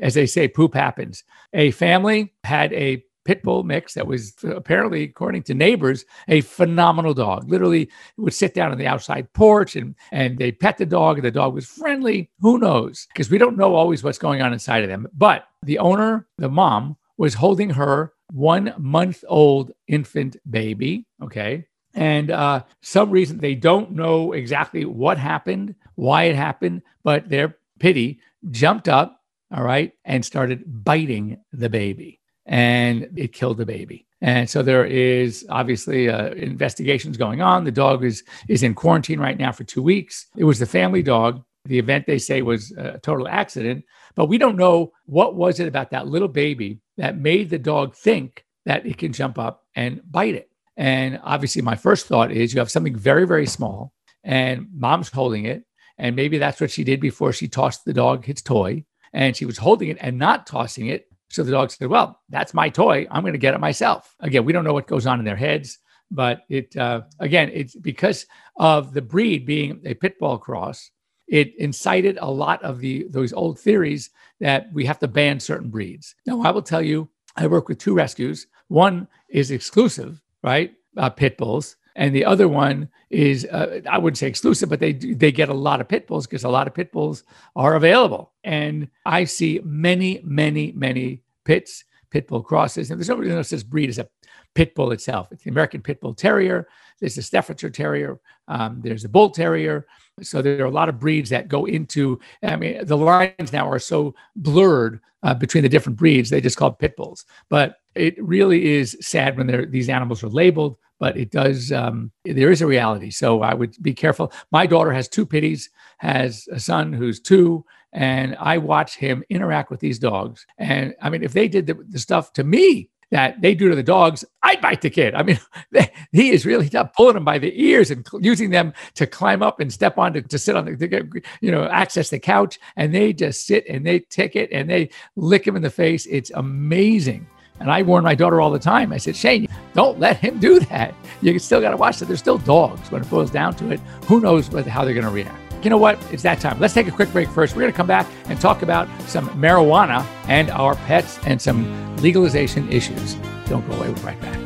as 0.00 0.14
they 0.14 0.26
say, 0.26 0.48
poop 0.48 0.74
happens. 0.74 1.24
A 1.54 1.70
family 1.70 2.34
had 2.44 2.72
a 2.72 3.02
pit 3.24 3.42
bull 3.42 3.62
mix 3.62 3.92
that 3.92 4.06
was 4.06 4.34
apparently, 4.42 5.04
according 5.04 5.42
to 5.42 5.52
neighbors, 5.52 6.06
a 6.28 6.40
phenomenal 6.40 7.12
dog. 7.12 7.48
Literally, 7.48 7.90
would 8.16 8.32
sit 8.32 8.54
down 8.54 8.72
on 8.72 8.78
the 8.78 8.86
outside 8.86 9.30
porch 9.34 9.76
and 9.76 9.94
and 10.12 10.38
they 10.38 10.50
pet 10.50 10.78
the 10.78 10.86
dog, 10.86 11.18
and 11.18 11.24
the 11.24 11.30
dog 11.30 11.54
was 11.54 11.66
friendly. 11.66 12.30
Who 12.40 12.58
knows? 12.58 13.06
Because 13.12 13.30
we 13.30 13.38
don't 13.38 13.58
know 13.58 13.74
always 13.74 14.02
what's 14.02 14.18
going 14.18 14.42
on 14.42 14.52
inside 14.52 14.82
of 14.82 14.88
them. 14.88 15.06
But 15.12 15.46
the 15.62 15.78
owner, 15.78 16.26
the 16.38 16.48
mom, 16.48 16.96
was 17.18 17.34
holding 17.34 17.70
her 17.70 18.12
one 18.32 18.74
month 18.78 19.24
old 19.28 19.72
infant 19.86 20.36
baby. 20.48 21.06
Okay. 21.22 21.66
And 21.94 22.30
uh, 22.30 22.64
some 22.82 23.10
reason 23.10 23.38
they 23.38 23.54
don't 23.54 23.92
know 23.92 24.32
exactly 24.32 24.84
what 24.84 25.18
happened, 25.18 25.74
why 25.94 26.24
it 26.24 26.36
happened, 26.36 26.82
but 27.02 27.28
their 27.28 27.56
pity 27.80 28.20
jumped 28.50 28.88
up, 28.88 29.20
all 29.52 29.64
right, 29.64 29.92
and 30.04 30.24
started 30.24 30.62
biting 30.66 31.38
the 31.52 31.68
baby 31.68 32.20
and 32.48 33.08
it 33.16 33.32
killed 33.32 33.58
the 33.58 33.66
baby. 33.66 34.06
And 34.20 34.50
so 34.50 34.62
there 34.62 34.84
is 34.84 35.46
obviously 35.48 36.08
uh, 36.08 36.30
investigations 36.30 37.16
going 37.16 37.40
on. 37.40 37.64
The 37.64 37.70
dog 37.70 38.04
is 38.04 38.24
is 38.48 38.62
in 38.62 38.74
quarantine 38.74 39.20
right 39.20 39.38
now 39.38 39.52
for 39.52 39.64
two 39.64 39.82
weeks. 39.82 40.26
It 40.36 40.44
was 40.44 40.58
the 40.58 40.66
family 40.66 41.02
dog. 41.02 41.42
The 41.66 41.78
event 41.78 42.06
they 42.06 42.18
say 42.18 42.42
was 42.42 42.72
a 42.72 42.98
total 42.98 43.28
accident, 43.28 43.84
but 44.18 44.28
we 44.28 44.36
don't 44.36 44.56
know 44.56 44.90
what 45.06 45.36
was 45.36 45.60
it 45.60 45.68
about 45.68 45.92
that 45.92 46.08
little 46.08 46.26
baby 46.26 46.80
that 46.96 47.16
made 47.16 47.48
the 47.48 47.58
dog 47.58 47.94
think 47.94 48.44
that 48.66 48.84
it 48.84 48.98
can 48.98 49.12
jump 49.12 49.38
up 49.38 49.62
and 49.76 50.00
bite 50.10 50.34
it. 50.34 50.50
And 50.76 51.20
obviously, 51.22 51.62
my 51.62 51.76
first 51.76 52.06
thought 52.06 52.32
is 52.32 52.52
you 52.52 52.58
have 52.58 52.70
something 52.70 52.96
very 52.96 53.28
very 53.28 53.46
small, 53.46 53.92
and 54.24 54.66
mom's 54.74 55.08
holding 55.08 55.44
it, 55.44 55.62
and 55.98 56.16
maybe 56.16 56.38
that's 56.38 56.60
what 56.60 56.72
she 56.72 56.82
did 56.82 57.00
before 57.00 57.32
she 57.32 57.46
tossed 57.46 57.84
the 57.84 57.92
dog 57.92 58.28
its 58.28 58.42
toy, 58.42 58.84
and 59.12 59.36
she 59.36 59.46
was 59.46 59.58
holding 59.58 59.88
it 59.88 59.98
and 60.00 60.18
not 60.18 60.48
tossing 60.48 60.88
it 60.88 61.06
so 61.30 61.44
the 61.44 61.52
dog 61.52 61.70
said, 61.70 61.88
Well, 61.88 62.20
that's 62.28 62.54
my 62.54 62.68
toy. 62.70 63.06
I'm 63.10 63.22
going 63.22 63.34
to 63.34 63.38
get 63.38 63.54
it 63.54 63.60
myself. 63.60 64.16
Again, 64.18 64.44
we 64.44 64.52
don't 64.52 64.64
know 64.64 64.72
what 64.72 64.86
goes 64.88 65.06
on 65.06 65.18
in 65.18 65.24
their 65.24 65.36
heads, 65.36 65.78
but 66.10 66.40
it, 66.48 66.76
uh, 66.76 67.02
again, 67.20 67.50
it's 67.52 67.76
because 67.76 68.26
of 68.56 68.94
the 68.94 69.02
breed 69.02 69.46
being 69.46 69.80
a 69.84 69.94
pit 69.94 70.18
bull 70.18 70.38
cross, 70.38 70.90
it 71.28 71.54
incited 71.58 72.18
a 72.20 72.30
lot 72.30 72.62
of 72.62 72.80
the 72.80 73.06
those 73.10 73.32
old 73.32 73.58
theories 73.58 74.10
that 74.40 74.72
we 74.72 74.84
have 74.86 74.98
to 75.00 75.08
ban 75.08 75.40
certain 75.40 75.68
breeds. 75.68 76.14
Now, 76.26 76.42
I 76.42 76.50
will 76.50 76.62
tell 76.62 76.82
you, 76.82 77.08
I 77.36 77.46
work 77.46 77.68
with 77.68 77.78
two 77.78 77.94
rescues. 77.94 78.46
One 78.68 79.08
is 79.28 79.50
exclusive, 79.50 80.22
right? 80.42 80.74
Uh, 80.96 81.10
pit 81.10 81.36
bulls. 81.36 81.76
And 81.96 82.14
the 82.14 82.24
other 82.24 82.46
one 82.46 82.88
is, 83.10 83.44
uh, 83.46 83.80
I 83.90 83.98
wouldn't 83.98 84.18
say 84.18 84.28
exclusive, 84.28 84.68
but 84.68 84.78
they 84.78 84.92
they 84.92 85.32
get 85.32 85.48
a 85.48 85.54
lot 85.54 85.80
of 85.80 85.88
pit 85.88 86.06
bulls 86.06 86.26
because 86.26 86.44
a 86.44 86.48
lot 86.48 86.66
of 86.66 86.74
pit 86.74 86.92
bulls 86.92 87.24
are 87.56 87.74
available. 87.74 88.32
And 88.44 88.88
I 89.04 89.24
see 89.24 89.60
many, 89.64 90.20
many, 90.22 90.72
many 90.72 91.22
pits, 91.44 91.84
pit 92.10 92.28
bull 92.28 92.42
crosses. 92.42 92.90
And 92.90 93.00
there's 93.00 93.08
nobody 93.08 93.30
else 93.30 93.48
says 93.48 93.64
breed 93.64 93.88
is 93.88 93.98
a 93.98 94.08
pit 94.54 94.74
bull 94.74 94.92
itself. 94.92 95.28
It's 95.32 95.42
the 95.44 95.50
American 95.50 95.82
Pit 95.82 96.00
Bull 96.00 96.14
Terrier. 96.14 96.68
There's 97.00 97.18
a 97.18 97.22
Staffordshire 97.22 97.70
Terrier. 97.70 98.20
Um, 98.48 98.80
there's 98.82 99.04
a 99.04 99.08
Bull 99.08 99.30
Terrier. 99.30 99.86
So 100.22 100.42
there 100.42 100.62
are 100.62 100.66
a 100.66 100.70
lot 100.70 100.88
of 100.88 100.98
breeds 100.98 101.30
that 101.30 101.48
go 101.48 101.64
into. 101.64 102.20
I 102.42 102.56
mean, 102.56 102.84
the 102.84 102.96
lines 102.96 103.52
now 103.52 103.68
are 103.70 103.78
so 103.78 104.14
blurred 104.36 105.00
uh, 105.22 105.34
between 105.34 105.62
the 105.62 105.68
different 105.68 105.98
breeds. 105.98 106.30
They 106.30 106.40
just 106.40 106.56
call 106.56 106.72
pit 106.72 106.96
bulls. 106.96 107.24
But 107.48 107.76
it 107.94 108.22
really 108.22 108.74
is 108.76 108.96
sad 109.00 109.36
when 109.36 109.70
these 109.70 109.88
animals 109.88 110.22
are 110.22 110.28
labeled 110.28 110.76
but 110.98 111.16
it 111.16 111.30
does 111.30 111.70
um, 111.72 112.10
there 112.24 112.50
is 112.50 112.62
a 112.62 112.66
reality 112.66 113.10
so 113.10 113.42
i 113.42 113.54
would 113.54 113.74
be 113.82 113.92
careful 113.92 114.32
my 114.50 114.66
daughter 114.66 114.92
has 114.92 115.08
two 115.08 115.26
pitties 115.26 115.70
has 115.98 116.48
a 116.52 116.60
son 116.60 116.92
who's 116.92 117.20
two 117.20 117.64
and 117.92 118.36
i 118.38 118.58
watch 118.58 118.96
him 118.96 119.22
interact 119.30 119.70
with 119.70 119.80
these 119.80 119.98
dogs 119.98 120.46
and 120.58 120.94
i 121.02 121.10
mean 121.10 121.22
if 121.22 121.32
they 121.32 121.48
did 121.48 121.66
the, 121.66 121.74
the 121.88 121.98
stuff 121.98 122.32
to 122.32 122.44
me 122.44 122.88
that 123.10 123.40
they 123.40 123.54
do 123.54 123.68
to 123.68 123.76
the 123.76 123.82
dogs, 123.82 124.24
I'd 124.42 124.60
bite 124.60 124.82
the 124.82 124.90
kid. 124.90 125.14
I 125.14 125.22
mean, 125.22 125.38
he 126.12 126.30
is 126.30 126.44
really 126.44 126.68
tough, 126.68 126.92
pulling 126.94 127.14
them 127.14 127.24
by 127.24 127.38
the 127.38 127.52
ears 127.60 127.90
and 127.90 128.06
cl- 128.06 128.22
using 128.22 128.50
them 128.50 128.72
to 128.94 129.06
climb 129.06 129.42
up 129.42 129.60
and 129.60 129.72
step 129.72 129.98
on 129.98 130.12
to, 130.14 130.22
to 130.22 130.38
sit 130.38 130.56
on 130.56 130.64
the, 130.64 130.76
to 130.76 130.88
get, 130.88 131.06
you 131.40 131.50
know, 131.50 131.64
access 131.64 132.10
the 132.10 132.18
couch. 132.18 132.58
And 132.76 132.94
they 132.94 133.12
just 133.12 133.46
sit 133.46 133.66
and 133.68 133.86
they 133.86 134.00
tick 134.00 134.36
it 134.36 134.50
and 134.52 134.68
they 134.68 134.90
lick 135.16 135.46
him 135.46 135.56
in 135.56 135.62
the 135.62 135.70
face. 135.70 136.06
It's 136.06 136.30
amazing. 136.34 137.26
And 137.60 137.70
I 137.70 137.82
warn 137.82 138.04
my 138.04 138.14
daughter 138.14 138.40
all 138.40 138.50
the 138.50 138.58
time. 138.58 138.92
I 138.92 138.98
said, 138.98 139.16
Shane, 139.16 139.48
don't 139.74 139.98
let 139.98 140.18
him 140.18 140.38
do 140.38 140.60
that. 140.60 140.94
You 141.22 141.36
still 141.38 141.60
got 141.60 141.70
to 141.70 141.76
watch 141.76 141.98
that. 141.98 142.06
They're 142.06 142.16
still 142.16 142.38
dogs 142.38 142.90
when 142.92 143.02
it 143.02 143.10
boils 143.10 143.30
down 143.30 143.56
to 143.56 143.72
it. 143.72 143.80
Who 144.06 144.20
knows 144.20 144.48
what, 144.50 144.66
how 144.66 144.84
they're 144.84 144.94
going 144.94 145.06
to 145.06 145.10
react? 145.12 145.47
You 145.62 145.70
know 145.70 145.78
what? 145.78 145.98
It's 146.12 146.22
that 146.22 146.40
time. 146.40 146.58
Let's 146.60 146.74
take 146.74 146.88
a 146.88 146.90
quick 146.90 147.10
break 147.12 147.28
first. 147.28 147.54
We're 147.54 147.62
going 147.62 147.72
to 147.72 147.76
come 147.76 147.86
back 147.86 148.06
and 148.26 148.40
talk 148.40 148.62
about 148.62 148.88
some 149.02 149.28
marijuana 149.30 150.04
and 150.28 150.50
our 150.50 150.76
pets 150.76 151.18
and 151.24 151.40
some 151.40 151.96
legalization 151.96 152.70
issues. 152.70 153.14
Don't 153.46 153.66
go 153.68 153.74
away. 153.76 153.88
We'll 153.88 153.96
be 153.96 154.02
right 154.02 154.20
back. 154.20 154.38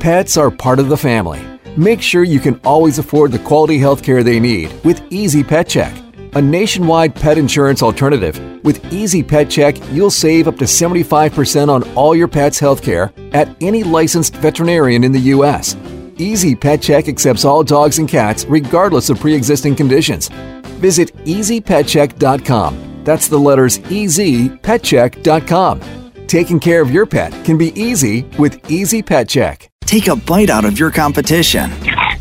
Pets 0.00 0.36
are 0.36 0.50
part 0.50 0.78
of 0.78 0.88
the 0.88 0.96
family. 0.96 1.42
Make 1.76 2.02
sure 2.02 2.24
you 2.24 2.38
can 2.38 2.60
always 2.64 2.98
afford 2.98 3.32
the 3.32 3.38
quality 3.38 3.78
health 3.78 4.02
care 4.02 4.22
they 4.22 4.38
need 4.38 4.72
with 4.84 5.02
Easy 5.10 5.42
Pet 5.42 5.66
Check 5.66 6.04
a 6.34 6.42
nationwide 6.42 7.14
pet 7.14 7.38
insurance 7.38 7.82
alternative. 7.82 8.38
With 8.64 8.92
Easy 8.92 9.22
Pet 9.22 9.48
Check, 9.48 9.76
you'll 9.92 10.10
save 10.10 10.48
up 10.48 10.56
to 10.58 10.64
75% 10.64 11.68
on 11.68 11.82
all 11.94 12.16
your 12.16 12.28
pet's 12.28 12.58
health 12.58 12.82
care 12.82 13.12
at 13.32 13.48
any 13.60 13.84
licensed 13.84 14.34
veterinarian 14.36 15.04
in 15.04 15.12
the 15.12 15.20
U.S. 15.20 15.76
Easy 16.18 16.54
Pet 16.54 16.80
Check 16.82 17.08
accepts 17.08 17.44
all 17.44 17.62
dogs 17.62 17.98
and 17.98 18.08
cats 18.08 18.46
regardless 18.46 19.10
of 19.10 19.20
pre 19.20 19.34
existing 19.34 19.76
conditions. 19.76 20.28
Visit 20.80 21.14
easypetcheck.com. 21.24 23.02
That's 23.04 23.28
the 23.28 23.38
letters 23.38 23.78
easypetcheck.com. 23.78 25.80
Taking 26.26 26.58
care 26.58 26.80
of 26.80 26.90
your 26.90 27.06
pet 27.06 27.44
can 27.44 27.58
be 27.58 27.78
easy 27.80 28.22
with 28.38 28.70
Easy 28.70 29.02
Pet 29.02 29.28
Check. 29.28 29.70
Take 29.82 30.08
a 30.08 30.16
bite 30.16 30.50
out 30.50 30.64
of 30.64 30.78
your 30.78 30.90
competition. 30.90 31.70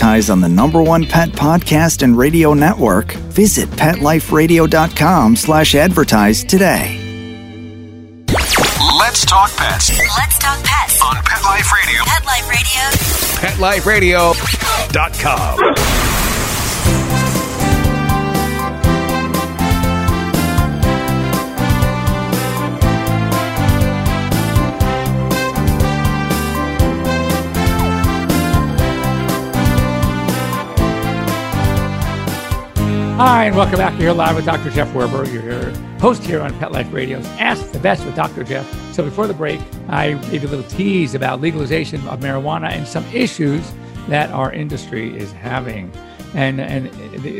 advertise 0.00 0.30
on 0.30 0.40
the 0.40 0.48
number 0.48 0.82
one 0.82 1.04
pet 1.04 1.28
podcast 1.28 2.02
and 2.02 2.16
radio 2.16 2.54
network, 2.54 3.12
visit 3.12 3.68
PetLifeRadio.com 3.70 5.36
slash 5.36 5.74
advertise 5.74 6.42
today. 6.42 6.96
Let's 8.98 9.26
talk 9.26 9.54
pets 9.56 9.90
Let's 9.90 10.38
talk 10.38 10.58
pets 10.64 11.02
on 11.02 11.16
Pet 11.16 11.42
Life 11.44 11.70
Radio. 11.72 12.02
Pet 12.06 12.24
Life 12.24 13.86
Radio. 13.86 14.32
PetLifeRadio.com. 14.32 16.29
Hi, 33.30 33.44
and 33.44 33.54
welcome 33.54 33.76
back 33.76 33.92
to 33.92 33.98
here 33.98 34.12
live 34.12 34.34
with 34.34 34.44
Dr. 34.44 34.70
Jeff 34.70 34.88
Werber. 34.88 35.24
You're 35.32 35.40
here, 35.40 35.70
host 36.00 36.24
here 36.24 36.40
on 36.40 36.52
Pet 36.58 36.72
Life 36.72 36.92
Radio's 36.92 37.24
Ask 37.38 37.70
the 37.70 37.78
Vets 37.78 38.04
with 38.04 38.16
Dr. 38.16 38.42
Jeff. 38.42 38.68
So 38.92 39.04
before 39.04 39.28
the 39.28 39.34
break, 39.34 39.60
I 39.88 40.14
gave 40.14 40.42
you 40.42 40.48
a 40.48 40.50
little 40.50 40.68
tease 40.68 41.14
about 41.14 41.40
legalization 41.40 42.04
of 42.08 42.18
marijuana 42.18 42.72
and 42.72 42.88
some 42.88 43.04
issues 43.14 43.72
that 44.08 44.30
our 44.32 44.52
industry 44.52 45.16
is 45.16 45.30
having. 45.30 45.92
And 46.34 46.60
and 46.60 46.88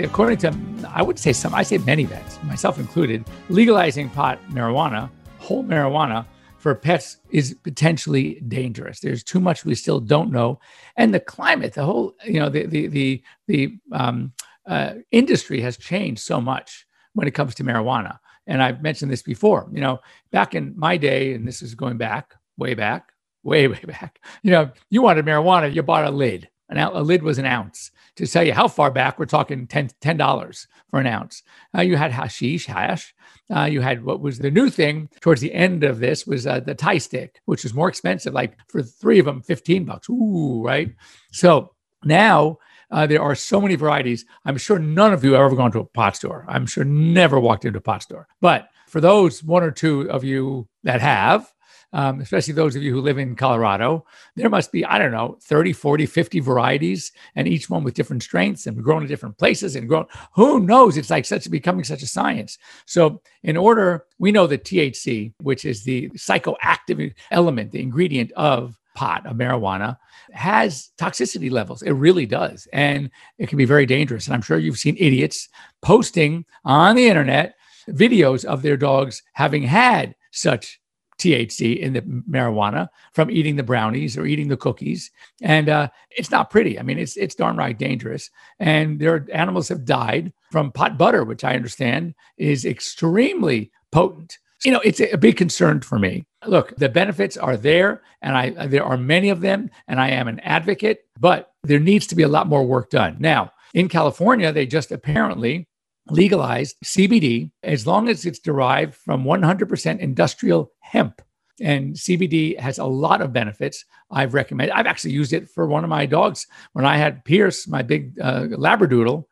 according 0.05 0.39
to 0.39 0.57
I 0.89 1.03
would 1.03 1.19
say 1.19 1.33
some, 1.33 1.57
I 1.57 1.65
say 1.65 1.79
many 1.79 2.05
vets, 2.05 2.41
myself 2.45 2.79
included, 2.79 3.29
legalizing 3.49 4.11
pot 4.11 4.39
marijuana, 4.49 5.11
whole 5.41 5.65
marijuana 5.65 6.25
for 6.59 6.73
pets 6.77 7.17
is 7.31 7.55
potentially 7.65 8.41
dangerous. 8.47 9.01
There's 9.01 9.25
too 9.25 9.41
much 9.41 9.65
we 9.65 9.75
still 9.75 9.99
don't 9.99 10.31
know, 10.31 10.61
and 10.97 11.13
the 11.13 11.19
climate, 11.19 11.73
the 11.75 11.85
whole, 11.85 12.15
you 12.25 12.39
know, 12.39 12.49
the 12.49 12.67
the 12.67 12.87
the 12.87 13.23
the 13.49 13.79
um, 13.91 14.33
uh, 14.71 14.95
industry 15.11 15.61
has 15.61 15.77
changed 15.77 16.23
so 16.23 16.41
much 16.41 16.87
when 17.15 17.27
it 17.27 17.33
comes 17.33 17.57
to 17.57 17.65
marijuana. 17.65 18.19
And 18.47 18.63
I've 18.63 18.83
mentioned 18.83 19.11
this 19.11 19.23
before. 19.23 19.69
You 19.73 19.81
know, 19.81 19.99
back 20.31 20.55
in 20.55 20.75
my 20.77 20.97
day, 20.97 21.35
and 21.35 21.47
this 21.47 21.61
is 21.61 21.75
going 21.75 21.99
back 21.99 22.35
way 22.57 22.75
back, 22.75 23.13
way 23.43 23.67
way 23.67 23.83
back. 23.85 24.21
You 24.43 24.53
know, 24.53 24.71
you 24.89 25.03
wanted 25.03 25.27
marijuana, 25.27 25.75
you 25.75 25.83
bought 25.83 26.05
a 26.05 26.11
lid. 26.11 26.49
An, 26.69 26.79
a 26.79 27.03
lid 27.03 27.25
was 27.25 27.39
an 27.39 27.47
ounce. 27.47 27.91
To 28.17 28.27
tell 28.27 28.45
you 28.45 28.53
how 28.53 28.69
far 28.69 28.93
back, 28.93 29.19
we're 29.19 29.27
talking 29.27 29.67
$10, 29.67 30.17
dollars 30.17 30.69
for 30.89 31.01
an 31.01 31.07
ounce. 31.07 31.43
Uh, 31.77 31.81
you 31.81 31.97
had 31.97 32.13
hashish, 32.13 32.67
hash. 32.67 33.13
Uh, 33.55 33.65
you 33.65 33.81
had 33.81 34.05
what 34.05 34.21
was 34.21 34.39
the 34.39 34.51
new 34.53 34.71
thing 34.71 35.09
towards 35.21 35.41
the 35.41 35.53
end 35.53 35.83
of 35.83 35.99
this 35.99 36.27
was 36.27 36.47
uh, 36.47 36.61
the 36.61 36.75
Thai 36.75 36.99
stick, 36.99 37.41
which 37.47 37.65
was 37.65 37.75
more 37.75 37.89
expensive, 37.89 38.35
like 38.35 38.57
for 38.69 38.83
three 38.83 39.19
of 39.19 39.27
them, 39.27 39.43
15 39.43 39.85
bucks. 39.85 40.09
Ooh, 40.09 40.63
right? 40.65 40.95
So 41.33 41.73
now 42.05 42.59
uh, 42.91 43.07
there 43.07 43.23
are 43.23 43.35
so 43.35 43.61
many 43.61 43.75
varieties. 43.75 44.25
I'm 44.45 44.57
sure 44.57 44.79
none 44.79 45.13
of 45.13 45.25
you 45.25 45.33
have 45.33 45.43
ever 45.43 45.57
gone 45.57 45.73
to 45.73 45.81
a 45.81 45.85
pot 45.85 46.17
store. 46.17 46.45
I'm 46.49 46.67
sure 46.67 46.85
never 46.85 47.39
walked 47.39 47.65
into 47.65 47.79
a 47.79 47.83
pot 47.83 48.03
store. 48.03 48.27
But 48.41 48.69
for 48.89 49.01
those 49.01 49.45
one 49.45 49.63
or 49.63 49.71
two 49.71 50.11
of 50.11 50.25
you 50.25 50.69
that 50.83 51.01
have, 51.01 51.53
um, 51.93 52.21
especially 52.21 52.55
those 52.55 52.77
of 52.77 52.83
you 52.83 52.93
who 52.93 53.01
live 53.01 53.19
in 53.19 53.35
Colorado, 53.35 54.05
there 54.37 54.49
must 54.49 54.71
be, 54.71 54.85
I 54.85 54.99
don't 54.99 55.11
know, 55.11 55.39
30, 55.43 55.73
40, 55.73 56.07
50 56.07 56.41
varieties, 56.41 57.13
and 57.35 57.49
each 57.49 57.69
one 57.69 57.83
with 57.83 57.95
different 57.95 58.23
strengths 58.23 58.67
and 58.67 58.83
grown 58.83 59.03
in 59.03 59.09
different 59.09 59.39
places 59.39 59.77
and 59.77 59.89
grown. 59.89 60.07
Who 60.35 60.61
knows? 60.61 60.97
It's 60.97 61.11
like 61.11 61.25
such 61.25 61.51
becoming 61.51 61.85
such 61.85 62.03
a 62.03 62.07
science. 62.07 62.59
So, 62.87 63.23
in 63.43 63.57
order, 63.57 64.05
we 64.19 64.31
know 64.31 64.47
that 64.47 64.65
THC, 64.65 65.33
which 65.41 65.65
is 65.65 65.83
the 65.83 66.11
psychoactive 66.11 67.13
element, 67.31 67.73
the 67.73 67.83
ingredient 67.83 68.31
of 68.33 68.80
pot 68.95 69.27
of 69.27 69.37
marijuana 69.37 69.97
has 70.33 70.91
toxicity 70.99 71.51
levels. 71.51 71.83
It 71.83 71.93
really 71.93 72.27
does. 72.27 72.69
And 72.73 73.11
it 73.39 73.49
can 73.49 73.59
be 73.59 73.65
very 73.65 73.87
dangerous. 73.87 74.27
And 74.27 74.35
I'm 74.35 74.43
sure 74.43 74.59
you've 74.59 74.79
seen 74.79 74.97
idiots 74.99 75.49
posting 75.83 76.45
on 76.65 76.97
the 76.97 77.09
internet 77.09 77.55
videos 77.89 78.45
of 78.45 78.63
their 78.63 78.77
dogs 78.77 79.23
having 79.33 79.63
had 79.63 80.15
such 80.31 80.81
THC 81.21 81.79
in 81.79 81.93
the 81.93 82.01
marijuana 82.01 82.89
from 83.13 83.31
eating 83.31 83.57
the 83.57 83.63
brownies 83.63 84.17
or 84.17 84.27
eating 84.27 84.49
the 84.49 84.57
cookies, 84.57 85.11
and 85.43 85.69
uh, 85.69 85.89
it's 86.11 86.31
not 86.31 86.51
pretty. 86.51 86.79
I 86.79 86.83
mean, 86.83 86.99
it's 86.99 87.17
it's 87.17 87.35
darn 87.35 87.57
right 87.57 87.79
dangerous. 87.79 88.31
And 88.59 88.99
their 88.99 89.27
animals 89.33 89.69
have 89.69 89.85
died 89.85 90.33
from 90.51 90.73
pot 90.73 90.97
butter, 90.97 91.25
which 91.25 91.45
I 91.45 91.55
understand 91.55 92.15
is 92.39 92.65
extremely 92.65 93.71
potent 93.93 94.39
you 94.65 94.73
know, 94.73 94.81
it's 94.85 95.01
a 95.01 95.17
big 95.17 95.37
concern 95.37 95.81
for 95.81 95.99
me. 95.99 96.27
Look, 96.47 96.77
the 96.77 96.89
benefits 96.89 97.37
are 97.37 97.57
there, 97.57 98.03
and 98.23 98.37
I 98.37 98.67
there 98.67 98.85
are 98.85 98.97
many 98.97 99.31
of 99.31 99.41
them, 99.41 99.71
and 99.89 100.01
I 100.01 100.11
am 100.11 100.29
an 100.29 100.41
advocate, 100.41 101.01
but 101.19 101.53
there 101.63 101.81
needs 101.81 102.07
to 102.09 102.15
be 102.15 102.23
a 102.23 102.29
lot 102.29 102.47
more 102.47 102.65
work 102.65 102.91
done. 102.91 103.17
Now, 103.19 103.53
in 103.75 103.89
California, 103.89 104.53
they 104.53 104.67
just 104.67 104.93
apparently 104.93 105.69
legalized 106.09 106.77
CBD 106.85 107.51
as 107.63 107.87
long 107.87 108.09
as 108.09 108.27
it's 108.27 108.39
derived 108.39 108.95
from 108.95 109.25
100% 109.25 109.99
industrial 110.01 110.73
hemp. 110.81 111.23
And 111.61 111.95
CBD 111.95 112.59
has 112.59 112.79
a 112.79 112.87
lot 112.87 113.21
of 113.21 113.35
benefits. 113.35 113.85
I've 114.11 114.33
recommended. 114.33 114.73
I've 114.75 114.87
actually 114.87 115.13
used 115.13 115.35
it 115.35 115.49
for 115.51 115.67
one 115.67 115.85
of 115.85 115.91
my 115.91 116.07
dogs 116.07 116.47
when 116.73 116.87
I 116.87 116.97
had 116.97 117.25
Pierce, 117.25 117.69
my 117.69 117.83
big 117.83 118.19
uh, 118.19 118.45
Labradoodle 118.45 119.25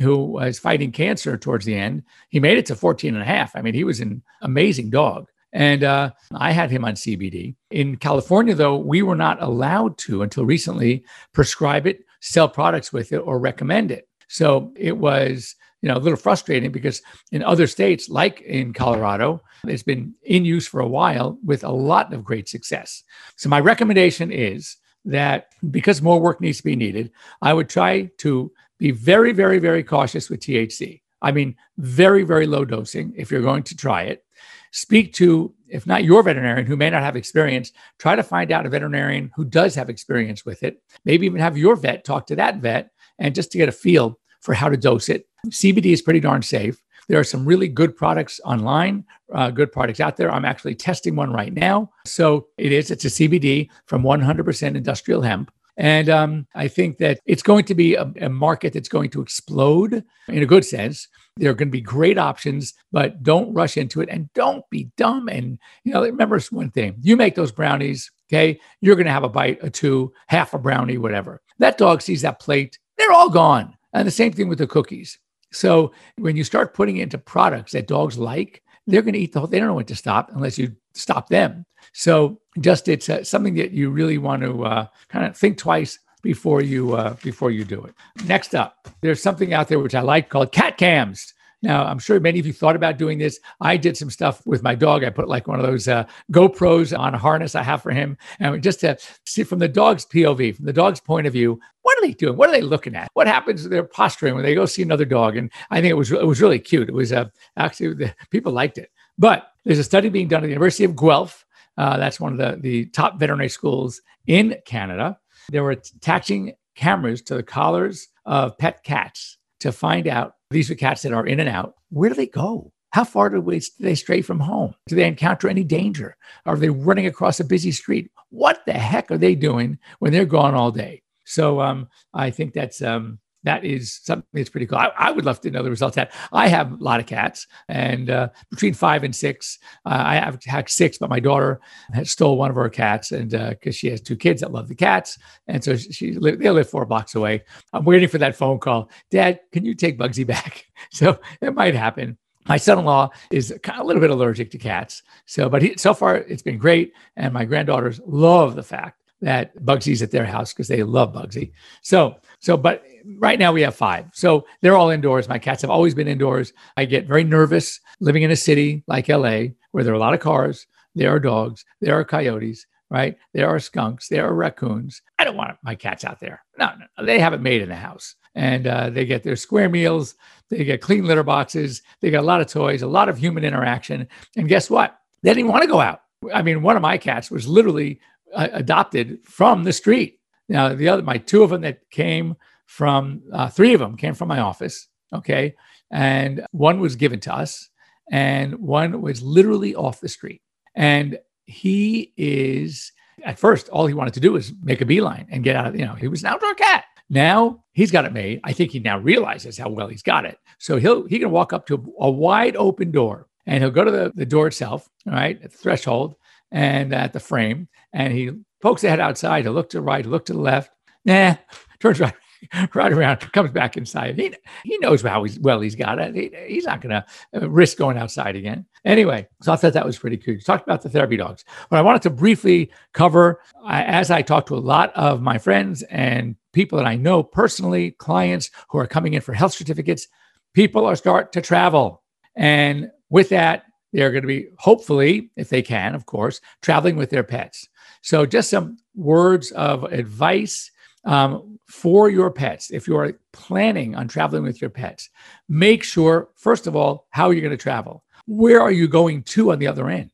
who 0.00 0.24
was 0.24 0.58
fighting 0.58 0.92
cancer 0.92 1.36
towards 1.36 1.64
the 1.64 1.74
end. 1.74 2.02
He 2.30 2.40
made 2.40 2.58
it 2.58 2.66
to 2.66 2.74
14 2.74 3.14
and 3.14 3.22
a 3.22 3.26
half. 3.26 3.54
I 3.54 3.62
mean, 3.62 3.74
he 3.74 3.84
was 3.84 4.00
an 4.00 4.22
amazing 4.40 4.90
dog. 4.90 5.28
And 5.52 5.84
uh, 5.84 6.12
I 6.34 6.52
had 6.52 6.70
him 6.70 6.84
on 6.84 6.94
CBD. 6.94 7.56
In 7.70 7.96
California, 7.96 8.54
though, 8.54 8.76
we 8.76 9.02
were 9.02 9.16
not 9.16 9.42
allowed 9.42 9.98
to 9.98 10.22
until 10.22 10.46
recently 10.46 11.04
prescribe 11.32 11.86
it, 11.86 12.04
sell 12.20 12.48
products 12.48 12.92
with 12.92 13.12
it, 13.12 13.18
or 13.18 13.38
recommend 13.38 13.90
it. 13.90 14.08
So 14.28 14.72
it 14.76 14.96
was, 14.96 15.56
you 15.82 15.88
know, 15.88 15.96
a 15.96 15.98
little 15.98 16.16
frustrating 16.16 16.70
because 16.70 17.02
in 17.32 17.42
other 17.42 17.66
states, 17.66 18.08
like 18.08 18.40
in 18.42 18.72
Colorado, 18.72 19.42
it's 19.66 19.82
been 19.82 20.14
in 20.22 20.44
use 20.44 20.66
for 20.66 20.80
a 20.80 20.88
while 20.88 21.36
with 21.44 21.64
a 21.64 21.70
lot 21.70 22.12
of 22.12 22.24
great 22.24 22.48
success. 22.48 23.02
So 23.36 23.48
my 23.48 23.60
recommendation 23.60 24.30
is 24.30 24.76
that 25.04 25.48
because 25.70 26.00
more 26.00 26.20
work 26.20 26.40
needs 26.40 26.58
to 26.58 26.64
be 26.64 26.76
needed, 26.76 27.10
I 27.42 27.54
would 27.54 27.68
try 27.68 28.10
to 28.18 28.52
be 28.80 28.90
very, 28.90 29.32
very, 29.32 29.58
very 29.58 29.84
cautious 29.84 30.30
with 30.30 30.40
THC. 30.40 31.02
I 31.22 31.32
mean, 31.32 31.54
very, 31.76 32.24
very 32.24 32.46
low 32.46 32.64
dosing 32.64 33.12
if 33.16 33.30
you're 33.30 33.42
going 33.42 33.62
to 33.64 33.76
try 33.76 34.04
it. 34.04 34.24
Speak 34.72 35.12
to, 35.14 35.54
if 35.68 35.86
not 35.86 36.02
your 36.02 36.22
veterinarian 36.22 36.66
who 36.66 36.76
may 36.76 36.88
not 36.88 37.02
have 37.02 37.14
experience, 37.14 37.72
try 37.98 38.16
to 38.16 38.22
find 38.22 38.50
out 38.50 38.64
a 38.64 38.70
veterinarian 38.70 39.30
who 39.36 39.44
does 39.44 39.74
have 39.74 39.90
experience 39.90 40.46
with 40.46 40.62
it. 40.62 40.82
Maybe 41.04 41.26
even 41.26 41.40
have 41.40 41.58
your 41.58 41.76
vet 41.76 42.04
talk 42.04 42.26
to 42.28 42.36
that 42.36 42.56
vet 42.56 42.90
and 43.18 43.34
just 43.34 43.52
to 43.52 43.58
get 43.58 43.68
a 43.68 43.72
feel 43.72 44.18
for 44.40 44.54
how 44.54 44.70
to 44.70 44.76
dose 44.78 45.10
it. 45.10 45.28
CBD 45.48 45.86
is 45.86 46.00
pretty 46.00 46.20
darn 46.20 46.40
safe. 46.40 46.80
There 47.08 47.18
are 47.18 47.24
some 47.24 47.44
really 47.44 47.68
good 47.68 47.96
products 47.96 48.40
online, 48.44 49.04
uh, 49.34 49.50
good 49.50 49.72
products 49.72 50.00
out 50.00 50.16
there. 50.16 50.32
I'm 50.32 50.44
actually 50.44 50.76
testing 50.76 51.16
one 51.16 51.32
right 51.32 51.52
now. 51.52 51.90
So 52.06 52.46
it 52.56 52.72
is, 52.72 52.90
it's 52.90 53.04
a 53.04 53.08
CBD 53.08 53.68
from 53.86 54.04
100% 54.04 54.76
industrial 54.76 55.20
hemp. 55.20 55.50
And 55.80 56.10
um, 56.10 56.46
I 56.54 56.68
think 56.68 56.98
that 56.98 57.20
it's 57.24 57.42
going 57.42 57.64
to 57.64 57.74
be 57.74 57.94
a, 57.94 58.02
a, 58.20 58.28
market 58.28 58.74
that's 58.74 58.88
going 58.88 59.08
to 59.10 59.22
explode 59.22 60.04
in 60.28 60.42
a 60.42 60.46
good 60.46 60.66
sense. 60.66 61.08
There 61.38 61.50
are 61.50 61.54
going 61.54 61.68
to 61.68 61.72
be 61.72 61.80
great 61.80 62.18
options, 62.18 62.74
but 62.92 63.22
don't 63.22 63.54
rush 63.54 63.78
into 63.78 64.02
it 64.02 64.10
and 64.10 64.30
don't 64.34 64.62
be 64.68 64.90
dumb. 64.98 65.30
And, 65.30 65.58
you 65.84 65.94
know, 65.94 66.02
remember 66.02 66.38
one 66.50 66.70
thing 66.70 66.96
you 67.00 67.16
make 67.16 67.34
those 67.34 67.50
brownies, 67.50 68.10
okay? 68.28 68.60
You're 68.82 68.94
going 68.94 69.06
to 69.06 69.12
have 69.12 69.24
a 69.24 69.28
bite 69.30 69.58
a 69.62 69.70
two, 69.70 70.12
half 70.26 70.52
a 70.52 70.58
brownie, 70.58 70.98
whatever. 70.98 71.40
That 71.60 71.78
dog 71.78 72.02
sees 72.02 72.20
that 72.22 72.40
plate, 72.40 72.78
they're 72.98 73.12
all 73.12 73.30
gone. 73.30 73.74
And 73.94 74.06
the 74.06 74.12
same 74.12 74.32
thing 74.32 74.48
with 74.48 74.58
the 74.58 74.66
cookies. 74.66 75.18
So 75.50 75.92
when 76.18 76.36
you 76.36 76.44
start 76.44 76.74
putting 76.74 76.98
it 76.98 77.04
into 77.04 77.16
products 77.16 77.72
that 77.72 77.88
dogs 77.88 78.18
like, 78.18 78.62
they're 78.86 79.00
going 79.02 79.14
to 79.14 79.20
eat 79.20 79.32
the 79.32 79.40
whole, 79.40 79.48
they 79.48 79.58
don't 79.58 79.68
know 79.68 79.74
when 79.74 79.86
to 79.86 79.96
stop 79.96 80.30
unless 80.34 80.58
you 80.58 80.76
stop 80.92 81.30
them. 81.30 81.64
So 81.94 82.39
just 82.58 82.88
it's 82.88 83.08
uh, 83.08 83.22
something 83.22 83.54
that 83.54 83.70
you 83.72 83.90
really 83.90 84.18
want 84.18 84.42
to 84.42 84.64
uh, 84.64 84.86
kind 85.08 85.26
of 85.26 85.36
think 85.36 85.58
twice 85.58 85.98
before 86.22 86.62
you 86.62 86.94
uh, 86.94 87.14
before 87.22 87.50
you 87.50 87.64
do 87.64 87.82
it. 87.84 87.94
Next 88.26 88.54
up, 88.54 88.88
there's 89.00 89.22
something 89.22 89.54
out 89.54 89.68
there 89.68 89.78
which 89.78 89.94
I 89.94 90.00
like 90.00 90.28
called 90.28 90.52
cat 90.52 90.76
cams. 90.76 91.34
Now, 91.62 91.84
I'm 91.84 91.98
sure 91.98 92.18
many 92.20 92.38
of 92.38 92.46
you 92.46 92.54
thought 92.54 92.76
about 92.76 92.96
doing 92.96 93.18
this. 93.18 93.38
I 93.60 93.76
did 93.76 93.94
some 93.94 94.08
stuff 94.08 94.46
with 94.46 94.62
my 94.62 94.74
dog. 94.74 95.04
I 95.04 95.10
put 95.10 95.28
like 95.28 95.46
one 95.46 95.60
of 95.60 95.66
those 95.66 95.88
uh, 95.88 96.06
GoPros 96.32 96.98
on 96.98 97.14
a 97.14 97.18
harness 97.18 97.54
I 97.54 97.62
have 97.62 97.82
for 97.82 97.90
him. 97.90 98.16
And 98.38 98.62
just 98.62 98.80
to 98.80 98.96
see 99.26 99.44
from 99.44 99.58
the 99.58 99.68
dog's 99.68 100.06
POV, 100.06 100.56
from 100.56 100.64
the 100.64 100.72
dog's 100.72 101.00
point 101.00 101.26
of 101.26 101.34
view, 101.34 101.60
what 101.82 101.98
are 101.98 102.00
they 102.00 102.14
doing? 102.14 102.36
What 102.36 102.48
are 102.48 102.52
they 102.52 102.62
looking 102.62 102.96
at? 102.96 103.10
What 103.12 103.26
happens 103.26 103.62
to 103.62 103.68
their 103.68 103.82
posturing 103.82 104.34
when 104.34 104.42
they 104.42 104.54
go 104.54 104.64
see 104.64 104.82
another 104.82 105.04
dog? 105.04 105.36
And 105.36 105.50
I 105.70 105.82
think 105.82 105.90
it 105.90 105.98
was 105.98 106.10
it 106.10 106.26
was 106.26 106.40
really 106.40 106.58
cute. 106.58 106.88
It 106.88 106.94
was 106.94 107.12
uh, 107.12 107.26
actually 107.58 107.94
the, 107.94 108.14
people 108.30 108.52
liked 108.52 108.78
it. 108.78 108.90
But 109.18 109.52
there's 109.64 109.78
a 109.78 109.84
study 109.84 110.08
being 110.08 110.28
done 110.28 110.42
at 110.42 110.46
the 110.46 110.52
University 110.52 110.84
of 110.84 110.96
Guelph 110.96 111.44
uh, 111.80 111.96
that's 111.96 112.20
one 112.20 112.32
of 112.32 112.38
the, 112.38 112.60
the 112.60 112.84
top 112.90 113.18
veterinary 113.18 113.48
schools 113.48 114.02
in 114.26 114.54
Canada. 114.66 115.18
They 115.50 115.60
were 115.60 115.70
attaching 115.70 116.52
cameras 116.74 117.22
to 117.22 117.34
the 117.34 117.42
collars 117.42 118.08
of 118.26 118.58
pet 118.58 118.84
cats 118.84 119.38
to 119.60 119.72
find 119.72 120.06
out 120.06 120.34
these 120.50 120.70
are 120.70 120.74
cats 120.74 121.00
that 121.02 121.12
are 121.14 121.26
in 121.26 121.40
and 121.40 121.48
out. 121.48 121.76
Where 121.88 122.10
do 122.10 122.14
they 122.14 122.26
go? 122.26 122.70
How 122.90 123.04
far 123.04 123.30
do 123.30 123.60
they 123.78 123.94
stray 123.94 124.20
from 124.20 124.40
home? 124.40 124.74
Do 124.88 124.94
they 124.94 125.06
encounter 125.06 125.48
any 125.48 125.64
danger? 125.64 126.18
Are 126.44 126.56
they 126.56 126.68
running 126.68 127.06
across 127.06 127.40
a 127.40 127.44
busy 127.44 127.72
street? 127.72 128.10
What 128.28 128.60
the 128.66 128.74
heck 128.74 129.10
are 129.10 129.18
they 129.18 129.34
doing 129.34 129.78
when 130.00 130.12
they're 130.12 130.26
gone 130.26 130.54
all 130.54 130.70
day? 130.70 131.02
So 131.24 131.62
um, 131.62 131.88
I 132.12 132.30
think 132.30 132.52
that's 132.52 132.82
um, 132.82 133.20
that 133.44 133.64
is 133.64 134.00
something 134.02 134.26
that's 134.32 134.50
pretty 134.50 134.66
cool. 134.66 134.78
I, 134.78 134.90
I, 134.96 135.10
would 135.10 135.24
love 135.24 135.40
to 135.42 135.50
know 135.50 135.62
the 135.62 135.70
results. 135.70 135.96
That 135.96 136.12
I 136.32 136.48
have 136.48 136.72
a 136.72 136.76
lot 136.76 137.00
of 137.00 137.06
cats, 137.06 137.46
and 137.68 138.10
uh, 138.10 138.28
between 138.50 138.74
five 138.74 139.02
and 139.02 139.14
six, 139.14 139.58
uh, 139.86 140.02
I 140.06 140.16
have 140.16 140.42
had 140.44 140.68
six, 140.68 140.98
but 140.98 141.10
my 141.10 141.20
daughter 141.20 141.60
stole 142.04 142.36
one 142.36 142.50
of 142.50 142.58
our 142.58 142.68
cats, 142.68 143.12
and 143.12 143.30
because 143.30 143.74
uh, 143.74 143.78
she 143.78 143.88
has 143.88 144.00
two 144.00 144.16
kids 144.16 144.40
that 144.40 144.52
love 144.52 144.68
the 144.68 144.74
cats, 144.74 145.18
and 145.46 145.62
so 145.62 145.76
she 145.76 146.12
live, 146.12 146.38
they 146.38 146.50
live 146.50 146.68
four 146.68 146.84
blocks 146.84 147.14
away. 147.14 147.44
I'm 147.72 147.84
waiting 147.84 148.08
for 148.08 148.18
that 148.18 148.36
phone 148.36 148.58
call. 148.58 148.90
Dad, 149.10 149.40
can 149.52 149.64
you 149.64 149.74
take 149.74 149.98
Bugsy 149.98 150.26
back? 150.26 150.66
so 150.90 151.18
it 151.40 151.54
might 151.54 151.74
happen. 151.74 152.18
My 152.46 152.56
son-in-law 152.56 153.10
is 153.30 153.52
a 153.52 153.84
little 153.84 154.00
bit 154.00 154.10
allergic 154.10 154.50
to 154.50 154.58
cats, 154.58 155.02
so 155.26 155.48
but 155.48 155.62
he, 155.62 155.76
so 155.76 155.94
far 155.94 156.16
it's 156.16 156.42
been 156.42 156.58
great, 156.58 156.92
and 157.16 157.32
my 157.32 157.44
granddaughters 157.44 158.00
love 158.04 158.54
the 158.54 158.62
fact 158.62 159.00
that 159.20 159.56
Bugsy's 159.64 160.02
at 160.02 160.10
their 160.10 160.24
house 160.24 160.52
because 160.52 160.68
they 160.68 160.82
love 160.82 161.12
Bugsy. 161.12 161.52
So, 161.82 162.16
so, 162.38 162.56
but 162.56 162.84
right 163.18 163.38
now 163.38 163.52
we 163.52 163.62
have 163.62 163.74
five. 163.74 164.06
So 164.12 164.46
they're 164.60 164.76
all 164.76 164.90
indoors. 164.90 165.28
My 165.28 165.38
cats 165.38 165.62
have 165.62 165.70
always 165.70 165.94
been 165.94 166.08
indoors. 166.08 166.52
I 166.76 166.84
get 166.84 167.06
very 167.06 167.24
nervous 167.24 167.80
living 168.00 168.22
in 168.22 168.30
a 168.30 168.36
city 168.36 168.82
like 168.86 169.08
LA 169.08 169.48
where 169.72 169.84
there 169.84 169.92
are 169.92 169.96
a 169.96 170.00
lot 170.00 170.14
of 170.14 170.20
cars, 170.20 170.66
there 170.94 171.14
are 171.14 171.20
dogs, 171.20 171.64
there 171.80 171.98
are 171.98 172.04
coyotes, 172.04 172.66
right? 172.90 173.16
There 173.32 173.48
are 173.48 173.60
skunks, 173.60 174.08
there 174.08 174.26
are 174.26 174.34
raccoons. 174.34 175.02
I 175.18 175.24
don't 175.24 175.36
want 175.36 175.56
my 175.62 175.74
cats 175.74 176.04
out 176.04 176.20
there. 176.20 176.42
No, 176.58 176.70
no, 176.98 177.04
they 177.04 177.18
have 177.18 177.32
it 177.32 177.40
made 177.40 177.62
in 177.62 177.68
the 177.68 177.76
house. 177.76 178.16
And 178.34 178.66
uh, 178.66 178.90
they 178.90 179.06
get 179.06 179.22
their 179.22 179.36
square 179.36 179.68
meals, 179.68 180.14
they 180.48 180.64
get 180.64 180.80
clean 180.80 181.04
litter 181.04 181.22
boxes, 181.22 181.82
they 182.00 182.10
get 182.10 182.22
a 182.22 182.26
lot 182.26 182.40
of 182.40 182.46
toys, 182.46 182.82
a 182.82 182.86
lot 182.86 183.08
of 183.08 183.18
human 183.18 183.44
interaction. 183.44 184.08
And 184.36 184.48
guess 184.48 184.70
what? 184.70 184.98
They 185.22 185.34
didn't 185.34 185.50
want 185.50 185.62
to 185.62 185.68
go 185.68 185.80
out. 185.80 186.02
I 186.32 186.42
mean, 186.42 186.62
one 186.62 186.76
of 186.76 186.82
my 186.82 186.98
cats 186.98 187.30
was 187.30 187.48
literally 187.48 188.00
adopted 188.34 189.18
from 189.24 189.64
the 189.64 189.72
street. 189.72 190.20
Now, 190.48 190.74
the 190.74 190.88
other, 190.88 191.02
my 191.02 191.18
two 191.18 191.42
of 191.42 191.50
them 191.50 191.62
that 191.62 191.88
came 191.90 192.36
from, 192.66 193.22
uh, 193.32 193.48
three 193.48 193.74
of 193.74 193.80
them 193.80 193.96
came 193.96 194.14
from 194.14 194.28
my 194.28 194.40
office. 194.40 194.88
Okay. 195.12 195.54
And 195.90 196.46
one 196.52 196.80
was 196.80 196.96
given 196.96 197.20
to 197.20 197.34
us, 197.34 197.68
and 198.10 198.54
one 198.58 199.00
was 199.00 199.22
literally 199.22 199.74
off 199.74 200.00
the 200.00 200.08
street. 200.08 200.42
And 200.74 201.18
he 201.46 202.12
is, 202.16 202.92
at 203.24 203.38
first, 203.38 203.68
all 203.68 203.86
he 203.86 203.94
wanted 203.94 204.14
to 204.14 204.20
do 204.20 204.32
was 204.32 204.52
make 204.62 204.80
a 204.80 204.86
beeline 204.86 205.26
and 205.30 205.44
get 205.44 205.56
out 205.56 205.66
of, 205.66 205.76
you 205.76 205.84
know, 205.84 205.94
he 205.94 206.08
was 206.08 206.22
an 206.22 206.28
outdoor 206.28 206.54
cat. 206.54 206.84
Now 207.10 207.64
he's 207.72 207.90
got 207.90 208.04
it 208.04 208.12
made. 208.12 208.40
I 208.44 208.52
think 208.52 208.70
he 208.70 208.78
now 208.78 208.98
realizes 208.98 209.58
how 209.58 209.68
well 209.68 209.88
he's 209.88 210.02
got 210.02 210.24
it. 210.24 210.38
So 210.58 210.76
he'll 210.76 211.06
he 211.06 211.18
can 211.18 211.32
walk 211.32 211.52
up 211.52 211.66
to 211.66 211.92
a, 211.98 212.08
wide 212.10 212.54
open 212.54 212.92
door 212.92 213.26
and 213.46 213.62
he'll 213.62 213.72
go 213.72 213.82
to 213.82 213.90
the, 213.90 214.12
the 214.14 214.24
door 214.24 214.46
itself, 214.46 214.88
all 215.06 215.14
right, 215.14 215.42
at 215.42 215.50
the 215.50 215.58
threshold 215.58 216.14
and 216.50 216.94
at 216.94 217.12
the 217.12 217.20
frame, 217.20 217.68
and 217.92 218.12
he 218.12 218.30
pokes 218.60 218.82
the 218.82 218.90
head 218.90 219.00
outside. 219.00 219.44
He'll 219.44 219.52
look 219.52 219.70
to 219.70 219.78
the 219.78 219.82
right, 219.82 220.04
look 220.04 220.26
to 220.26 220.32
the 220.32 220.40
left. 220.40 220.70
Nah, 221.04 221.36
turns 221.80 222.00
right 222.00 222.14
right 222.74 222.92
around, 222.92 223.20
comes 223.32 223.50
back 223.50 223.76
inside. 223.76 224.18
He 224.18 224.34
he 224.64 224.78
knows 224.78 225.02
how 225.02 225.22
he's 225.22 225.38
well 225.38 225.60
he's 225.60 225.74
got 225.74 225.98
it. 225.98 226.14
He, 226.14 226.30
he's 226.46 226.64
not 226.64 226.80
going 226.80 226.90
to 226.90 227.04
uh, 227.42 227.48
risk 227.48 227.78
going 227.78 227.98
outside 227.98 228.36
again. 228.36 228.66
Anyway, 228.84 229.28
so 229.42 229.52
I 229.52 229.56
thought 229.56 229.72
that 229.74 229.84
was 229.84 229.98
pretty 229.98 230.16
cool. 230.16 230.34
You 230.34 230.40
talked 230.40 230.66
about 230.66 230.82
the 230.82 230.88
therapy 230.88 231.16
dogs, 231.16 231.44
but 231.68 231.78
I 231.78 231.82
wanted 231.82 232.02
to 232.02 232.10
briefly 232.10 232.70
cover 232.94 233.40
as 233.68 234.10
I 234.10 234.22
talked 234.22 234.48
to 234.48 234.54
a 234.54 234.56
lot 234.56 234.92
of 234.94 235.20
my 235.20 235.38
friends 235.38 235.82
and 235.84 236.36
people 236.52 236.78
that 236.78 236.86
I 236.86 236.96
know 236.96 237.22
personally, 237.22 237.92
clients 237.92 238.50
who 238.70 238.78
are 238.78 238.86
coming 238.86 239.14
in 239.14 239.20
for 239.20 239.32
health 239.32 239.52
certificates. 239.52 240.08
People 240.52 240.84
are 240.84 240.96
start 240.96 241.32
to 241.32 241.40
travel, 241.40 242.02
and 242.34 242.90
with 243.08 243.28
that, 243.28 243.64
they're 243.92 244.10
going 244.10 244.22
to 244.22 244.28
be 244.28 244.48
hopefully, 244.58 245.30
if 245.36 245.48
they 245.48 245.62
can, 245.62 245.94
of 245.94 246.06
course, 246.06 246.40
traveling 246.62 246.96
with 246.96 247.10
their 247.10 247.24
pets. 247.24 247.68
So, 248.02 248.24
just 248.24 248.50
some 248.50 248.78
words 248.94 249.50
of 249.52 249.84
advice 249.84 250.70
um, 251.04 251.58
for 251.68 252.10
your 252.10 252.30
pets, 252.30 252.70
if 252.70 252.86
you 252.86 252.96
are 252.96 253.18
planning 253.32 253.94
on 253.94 254.08
traveling 254.08 254.42
with 254.42 254.60
your 254.60 254.70
pets, 254.70 255.10
make 255.48 255.82
sure, 255.82 256.28
first 256.36 256.66
of 256.66 256.76
all, 256.76 257.06
how 257.10 257.30
you're 257.30 257.42
going 257.42 257.50
to 257.50 257.62
travel. 257.62 258.04
Where 258.26 258.60
are 258.60 258.72
you 258.72 258.86
going 258.86 259.22
to 259.24 259.52
on 259.52 259.58
the 259.58 259.66
other 259.66 259.88
end? 259.88 260.10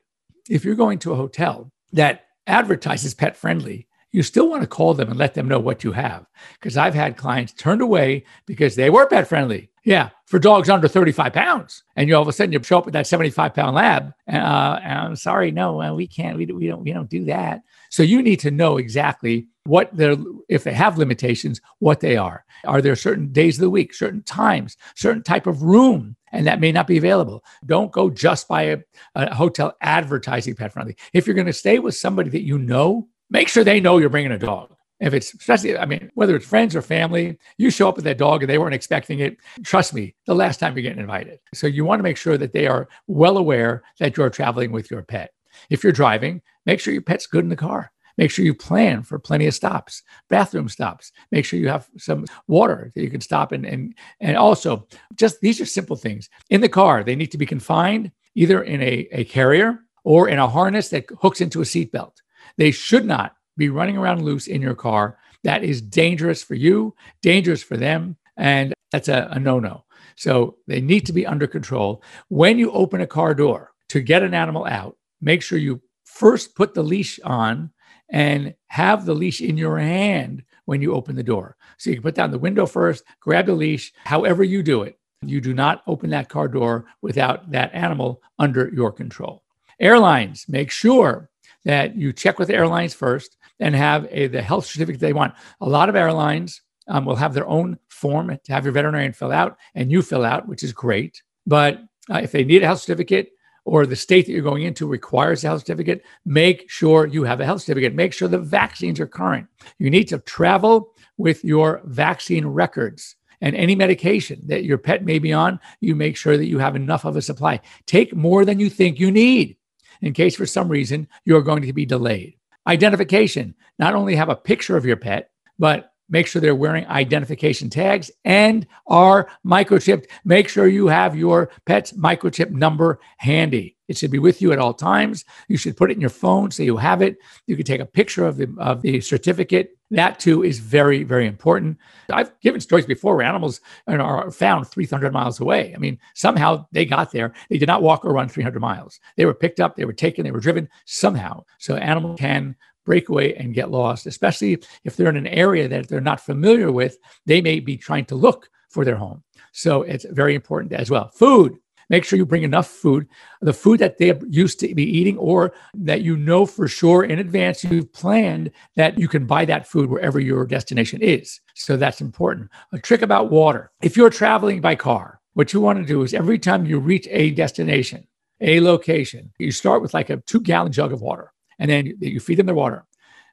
If 0.48 0.64
you're 0.64 0.74
going 0.74 0.98
to 1.00 1.12
a 1.12 1.16
hotel 1.16 1.70
that 1.92 2.26
advertises 2.46 3.14
pet 3.14 3.36
friendly, 3.36 3.88
you 4.12 4.22
still 4.22 4.48
want 4.48 4.62
to 4.62 4.68
call 4.68 4.94
them 4.94 5.10
and 5.10 5.18
let 5.18 5.34
them 5.34 5.48
know 5.48 5.58
what 5.58 5.84
you 5.84 5.92
have. 5.92 6.26
Because 6.54 6.76
I've 6.76 6.94
had 6.94 7.16
clients 7.16 7.52
turned 7.52 7.82
away 7.82 8.24
because 8.46 8.74
they 8.74 8.88
were 8.88 9.06
pet 9.06 9.28
friendly. 9.28 9.70
Yeah, 9.86 10.10
for 10.26 10.40
dogs 10.40 10.68
under 10.68 10.88
35 10.88 11.32
pounds. 11.32 11.84
And 11.94 12.08
you 12.08 12.16
all 12.16 12.22
of 12.22 12.26
a 12.26 12.32
sudden 12.32 12.52
you 12.52 12.60
show 12.60 12.78
up 12.78 12.86
with 12.86 12.94
that 12.94 13.06
75 13.06 13.54
pound 13.54 13.76
lab. 13.76 14.12
Uh, 14.28 14.80
and 14.82 14.98
I'm 14.98 15.16
sorry, 15.16 15.52
no, 15.52 15.80
uh, 15.80 15.94
we 15.94 16.08
can't, 16.08 16.36
we, 16.36 16.44
we, 16.46 16.66
don't, 16.66 16.82
we 16.82 16.92
don't 16.92 17.08
do 17.08 17.24
that. 17.26 17.62
So 17.88 18.02
you 18.02 18.20
need 18.20 18.40
to 18.40 18.50
know 18.50 18.78
exactly 18.78 19.46
what 19.64 19.96
they're, 19.96 20.16
if 20.48 20.64
they 20.64 20.72
have 20.72 20.98
limitations, 20.98 21.60
what 21.78 22.00
they 22.00 22.16
are. 22.16 22.44
Are 22.64 22.82
there 22.82 22.96
certain 22.96 23.30
days 23.30 23.58
of 23.58 23.60
the 23.60 23.70
week, 23.70 23.94
certain 23.94 24.24
times, 24.24 24.76
certain 24.96 25.22
type 25.22 25.46
of 25.46 25.62
room, 25.62 26.16
and 26.32 26.48
that 26.48 26.58
may 26.58 26.72
not 26.72 26.88
be 26.88 26.98
available? 26.98 27.44
Don't 27.64 27.92
go 27.92 28.10
just 28.10 28.48
by 28.48 28.62
a, 28.62 28.78
a 29.14 29.32
hotel 29.32 29.76
advertising 29.82 30.56
pet 30.56 30.72
friendly. 30.72 30.96
If 31.12 31.28
you're 31.28 31.34
going 31.34 31.46
to 31.46 31.52
stay 31.52 31.78
with 31.78 31.94
somebody 31.94 32.30
that 32.30 32.42
you 32.42 32.58
know, 32.58 33.06
make 33.30 33.48
sure 33.48 33.62
they 33.62 33.78
know 33.78 33.98
you're 33.98 34.10
bringing 34.10 34.32
a 34.32 34.38
dog. 34.38 34.75
If 34.98 35.12
it's 35.12 35.34
especially, 35.34 35.76
I 35.76 35.84
mean, 35.84 36.10
whether 36.14 36.34
it's 36.34 36.46
friends 36.46 36.74
or 36.74 36.82
family, 36.82 37.38
you 37.58 37.70
show 37.70 37.88
up 37.88 37.96
with 37.96 38.04
that 38.06 38.18
dog 38.18 38.42
and 38.42 38.50
they 38.50 38.58
weren't 38.58 38.74
expecting 38.74 39.18
it. 39.18 39.36
Trust 39.62 39.92
me, 39.92 40.14
the 40.26 40.34
last 40.34 40.58
time 40.58 40.74
you're 40.74 40.82
getting 40.82 41.00
invited. 41.00 41.38
So 41.52 41.66
you 41.66 41.84
want 41.84 41.98
to 41.98 42.04
make 42.04 42.16
sure 42.16 42.38
that 42.38 42.52
they 42.52 42.66
are 42.66 42.88
well 43.06 43.36
aware 43.36 43.82
that 43.98 44.16
you're 44.16 44.30
traveling 44.30 44.72
with 44.72 44.90
your 44.90 45.02
pet. 45.02 45.32
If 45.68 45.82
you're 45.82 45.92
driving, 45.92 46.40
make 46.64 46.80
sure 46.80 46.92
your 46.94 47.02
pet's 47.02 47.26
good 47.26 47.44
in 47.44 47.50
the 47.50 47.56
car. 47.56 47.92
Make 48.18 48.30
sure 48.30 48.44
you 48.44 48.54
plan 48.54 49.02
for 49.02 49.18
plenty 49.18 49.46
of 49.46 49.54
stops, 49.54 50.02
bathroom 50.30 50.68
stops. 50.70 51.12
Make 51.30 51.44
sure 51.44 51.58
you 51.58 51.68
have 51.68 51.88
some 51.98 52.24
water 52.48 52.90
that 52.94 53.02
you 53.02 53.10
can 53.10 53.20
stop 53.20 53.52
and 53.52 53.66
and 53.66 53.94
and 54.20 54.36
also 54.36 54.86
just 55.14 55.40
these 55.40 55.60
are 55.60 55.66
simple 55.66 55.96
things. 55.96 56.30
In 56.48 56.62
the 56.62 56.68
car, 56.68 57.04
they 57.04 57.16
need 57.16 57.30
to 57.32 57.38
be 57.38 57.44
confined 57.44 58.10
either 58.34 58.62
in 58.62 58.80
a, 58.82 59.08
a 59.12 59.24
carrier 59.24 59.80
or 60.04 60.28
in 60.28 60.38
a 60.38 60.48
harness 60.48 60.88
that 60.90 61.06
hooks 61.20 61.40
into 61.40 61.60
a 61.60 61.64
seatbelt. 61.64 62.16
They 62.56 62.70
should 62.70 63.04
not 63.04 63.35
be 63.56 63.68
running 63.68 63.96
around 63.96 64.22
loose 64.22 64.46
in 64.46 64.62
your 64.62 64.74
car. 64.74 65.18
That 65.44 65.64
is 65.64 65.80
dangerous 65.80 66.42
for 66.42 66.54
you, 66.54 66.94
dangerous 67.22 67.62
for 67.62 67.76
them, 67.76 68.16
and 68.36 68.74
that's 68.90 69.08
a, 69.08 69.28
a 69.30 69.40
no 69.40 69.60
no. 69.60 69.84
So 70.16 70.56
they 70.66 70.80
need 70.80 71.06
to 71.06 71.12
be 71.12 71.26
under 71.26 71.46
control. 71.46 72.02
When 72.28 72.58
you 72.58 72.70
open 72.72 73.00
a 73.00 73.06
car 73.06 73.34
door 73.34 73.72
to 73.90 74.00
get 74.00 74.22
an 74.22 74.34
animal 74.34 74.66
out, 74.66 74.96
make 75.20 75.42
sure 75.42 75.58
you 75.58 75.82
first 76.04 76.54
put 76.54 76.74
the 76.74 76.82
leash 76.82 77.20
on 77.20 77.70
and 78.10 78.54
have 78.68 79.04
the 79.04 79.14
leash 79.14 79.40
in 79.40 79.56
your 79.56 79.78
hand 79.78 80.42
when 80.64 80.80
you 80.80 80.94
open 80.94 81.16
the 81.16 81.22
door. 81.22 81.56
So 81.78 81.90
you 81.90 81.96
can 81.96 82.02
put 82.02 82.14
down 82.14 82.30
the 82.30 82.38
window 82.38 82.66
first, 82.66 83.04
grab 83.20 83.46
the 83.46 83.54
leash, 83.54 83.92
however 84.04 84.42
you 84.44 84.62
do 84.62 84.82
it. 84.82 84.98
You 85.22 85.40
do 85.40 85.54
not 85.54 85.82
open 85.86 86.10
that 86.10 86.28
car 86.28 86.48
door 86.48 86.86
without 87.02 87.50
that 87.50 87.74
animal 87.74 88.22
under 88.38 88.68
your 88.68 88.92
control. 88.92 89.42
Airlines, 89.80 90.46
make 90.48 90.70
sure 90.70 91.30
that 91.66 91.96
you 91.96 92.12
check 92.12 92.38
with 92.38 92.48
the 92.48 92.54
airlines 92.54 92.94
first 92.94 93.36
and 93.60 93.74
have 93.74 94.06
a, 94.10 94.28
the 94.28 94.40
health 94.40 94.66
certificate 94.66 95.00
they 95.00 95.12
want. 95.12 95.34
A 95.60 95.68
lot 95.68 95.88
of 95.88 95.96
airlines 95.96 96.62
um, 96.88 97.04
will 97.04 97.16
have 97.16 97.34
their 97.34 97.48
own 97.48 97.76
form 97.88 98.28
to 98.28 98.52
have 98.52 98.64
your 98.64 98.72
veterinarian 98.72 99.12
fill 99.12 99.32
out 99.32 99.58
and 99.74 99.90
you 99.90 100.00
fill 100.00 100.24
out, 100.24 100.48
which 100.48 100.62
is 100.62 100.72
great. 100.72 101.22
But 101.44 101.80
uh, 102.08 102.20
if 102.22 102.30
they 102.30 102.44
need 102.44 102.62
a 102.62 102.66
health 102.66 102.80
certificate, 102.80 103.30
or 103.64 103.84
the 103.84 103.96
state 103.96 104.26
that 104.26 104.32
you're 104.32 104.42
going 104.42 104.62
into 104.62 104.86
requires 104.86 105.42
a 105.42 105.48
health 105.48 105.62
certificate, 105.62 106.04
make 106.24 106.70
sure 106.70 107.08
you 107.08 107.24
have 107.24 107.40
a 107.40 107.44
health 107.44 107.62
certificate. 107.62 107.96
Make 107.96 108.12
sure 108.12 108.28
the 108.28 108.38
vaccines 108.38 109.00
are 109.00 109.08
current. 109.08 109.48
You 109.80 109.90
need 109.90 110.04
to 110.04 110.20
travel 110.20 110.94
with 111.16 111.42
your 111.42 111.82
vaccine 111.84 112.46
records 112.46 113.16
and 113.40 113.56
any 113.56 113.74
medication 113.74 114.40
that 114.46 114.62
your 114.62 114.78
pet 114.78 115.04
may 115.04 115.18
be 115.18 115.32
on, 115.32 115.58
you 115.80 115.96
make 115.96 116.16
sure 116.16 116.36
that 116.36 116.46
you 116.46 116.60
have 116.60 116.76
enough 116.76 117.04
of 117.04 117.16
a 117.16 117.22
supply. 117.22 117.60
Take 117.86 118.14
more 118.14 118.44
than 118.44 118.60
you 118.60 118.70
think 118.70 119.00
you 119.00 119.10
need 119.10 119.56
in 120.02 120.12
case 120.12 120.36
for 120.36 120.46
some 120.46 120.68
reason 120.68 121.08
you're 121.24 121.42
going 121.42 121.62
to 121.62 121.72
be 121.72 121.86
delayed. 121.86 122.36
Identification, 122.66 123.54
not 123.78 123.94
only 123.94 124.16
have 124.16 124.28
a 124.28 124.36
picture 124.36 124.76
of 124.76 124.84
your 124.84 124.96
pet, 124.96 125.30
but 125.58 125.92
make 126.08 126.26
sure 126.26 126.40
they're 126.40 126.54
wearing 126.54 126.86
identification 126.86 127.70
tags 127.70 128.10
and 128.24 128.66
are 128.86 129.28
microchipped. 129.44 130.06
Make 130.24 130.48
sure 130.48 130.66
you 130.66 130.86
have 130.88 131.16
your 131.16 131.50
pet's 131.64 131.92
microchip 131.92 132.50
number 132.50 133.00
handy. 133.18 133.76
It 133.88 133.96
should 133.96 134.10
be 134.10 134.18
with 134.18 134.42
you 134.42 134.52
at 134.52 134.58
all 134.58 134.74
times. 134.74 135.24
You 135.48 135.56
should 135.56 135.76
put 135.76 135.90
it 135.90 135.94
in 135.94 136.00
your 136.00 136.10
phone 136.10 136.50
so 136.50 136.62
you 136.62 136.76
have 136.76 137.02
it. 137.02 137.18
You 137.46 137.56
can 137.56 137.64
take 137.64 137.80
a 137.80 137.86
picture 137.86 138.26
of 138.26 138.36
the 138.36 138.52
of 138.58 138.82
the 138.82 139.00
certificate. 139.00 139.78
That 139.90 140.18
too 140.18 140.42
is 140.42 140.58
very 140.58 141.04
very 141.04 141.26
important. 141.26 141.78
I've 142.10 142.38
given 142.40 142.60
stories 142.60 142.86
before 142.86 143.14
where 143.16 143.26
animals 143.26 143.60
are 143.86 144.30
found 144.32 144.66
300 144.66 145.12
miles 145.12 145.38
away. 145.38 145.72
I 145.74 145.78
mean, 145.78 145.98
somehow 146.14 146.66
they 146.72 146.84
got 146.84 147.12
there. 147.12 147.32
They 147.48 147.58
did 147.58 147.68
not 147.68 147.82
walk 147.82 148.04
or 148.04 148.12
run 148.12 148.28
300 148.28 148.58
miles. 148.58 148.98
They 149.16 149.24
were 149.24 149.34
picked 149.34 149.60
up, 149.60 149.76
they 149.76 149.84
were 149.84 149.92
taken, 149.92 150.24
they 150.24 150.32
were 150.32 150.40
driven 150.40 150.68
somehow. 150.84 151.44
So 151.58 151.76
animals 151.76 152.18
can 152.18 152.56
break 152.86 153.10
away 153.10 153.34
and 153.34 153.52
get 153.52 153.70
lost, 153.70 154.06
especially 154.06 154.58
if 154.84 154.96
they're 154.96 155.10
in 155.10 155.16
an 155.16 155.26
area 155.26 155.68
that 155.68 155.88
they're 155.88 156.00
not 156.00 156.20
familiar 156.20 156.72
with. 156.72 156.96
They 157.26 157.42
may 157.42 157.60
be 157.60 157.76
trying 157.76 158.06
to 158.06 158.14
look 158.14 158.48
for 158.70 158.84
their 158.84 158.96
home. 158.96 159.22
So 159.52 159.82
it's 159.82 160.06
very 160.10 160.34
important 160.34 160.72
as 160.72 160.90
well. 160.90 161.08
Food. 161.08 161.58
Make 161.88 162.04
sure 162.04 162.16
you 162.16 162.26
bring 162.26 162.42
enough 162.42 162.66
food, 162.66 163.06
the 163.40 163.52
food 163.52 163.78
that 163.78 163.96
they're 163.96 164.18
used 164.28 164.58
to 164.58 164.74
be 164.74 164.82
eating, 164.82 165.16
or 165.18 165.52
that 165.74 166.02
you 166.02 166.16
know 166.16 166.44
for 166.44 166.66
sure 166.66 167.04
in 167.04 167.20
advance 167.20 167.62
you've 167.62 167.92
planned 167.92 168.50
that 168.74 168.98
you 168.98 169.06
can 169.06 169.24
buy 169.24 169.44
that 169.44 169.68
food 169.68 169.88
wherever 169.88 170.18
your 170.18 170.46
destination 170.46 171.00
is. 171.00 171.40
So 171.54 171.76
that's 171.76 172.00
important. 172.00 172.50
A 172.72 172.80
trick 172.80 173.02
about 173.02 173.30
water 173.30 173.70
if 173.82 173.96
you're 173.96 174.10
traveling 174.10 174.60
by 174.60 174.74
car, 174.74 175.20
what 175.34 175.52
you 175.52 175.60
want 175.60 175.78
to 175.78 175.84
do 175.84 176.02
is 176.02 176.12
every 176.12 176.40
time 176.40 176.66
you 176.66 176.80
reach 176.80 177.06
a 177.08 177.30
destination, 177.30 178.08
a 178.40 178.60
location, 178.60 179.32
you 179.38 179.52
start 179.52 179.80
with 179.80 179.94
like 179.94 180.10
a 180.10 180.16
two 180.16 180.40
gallon 180.40 180.72
jug 180.72 180.92
of 180.92 181.02
water 181.02 181.32
and 181.58 181.70
then 181.70 181.92
you 182.00 182.20
feed 182.20 182.38
them 182.38 182.46
the 182.46 182.54
water. 182.54 182.84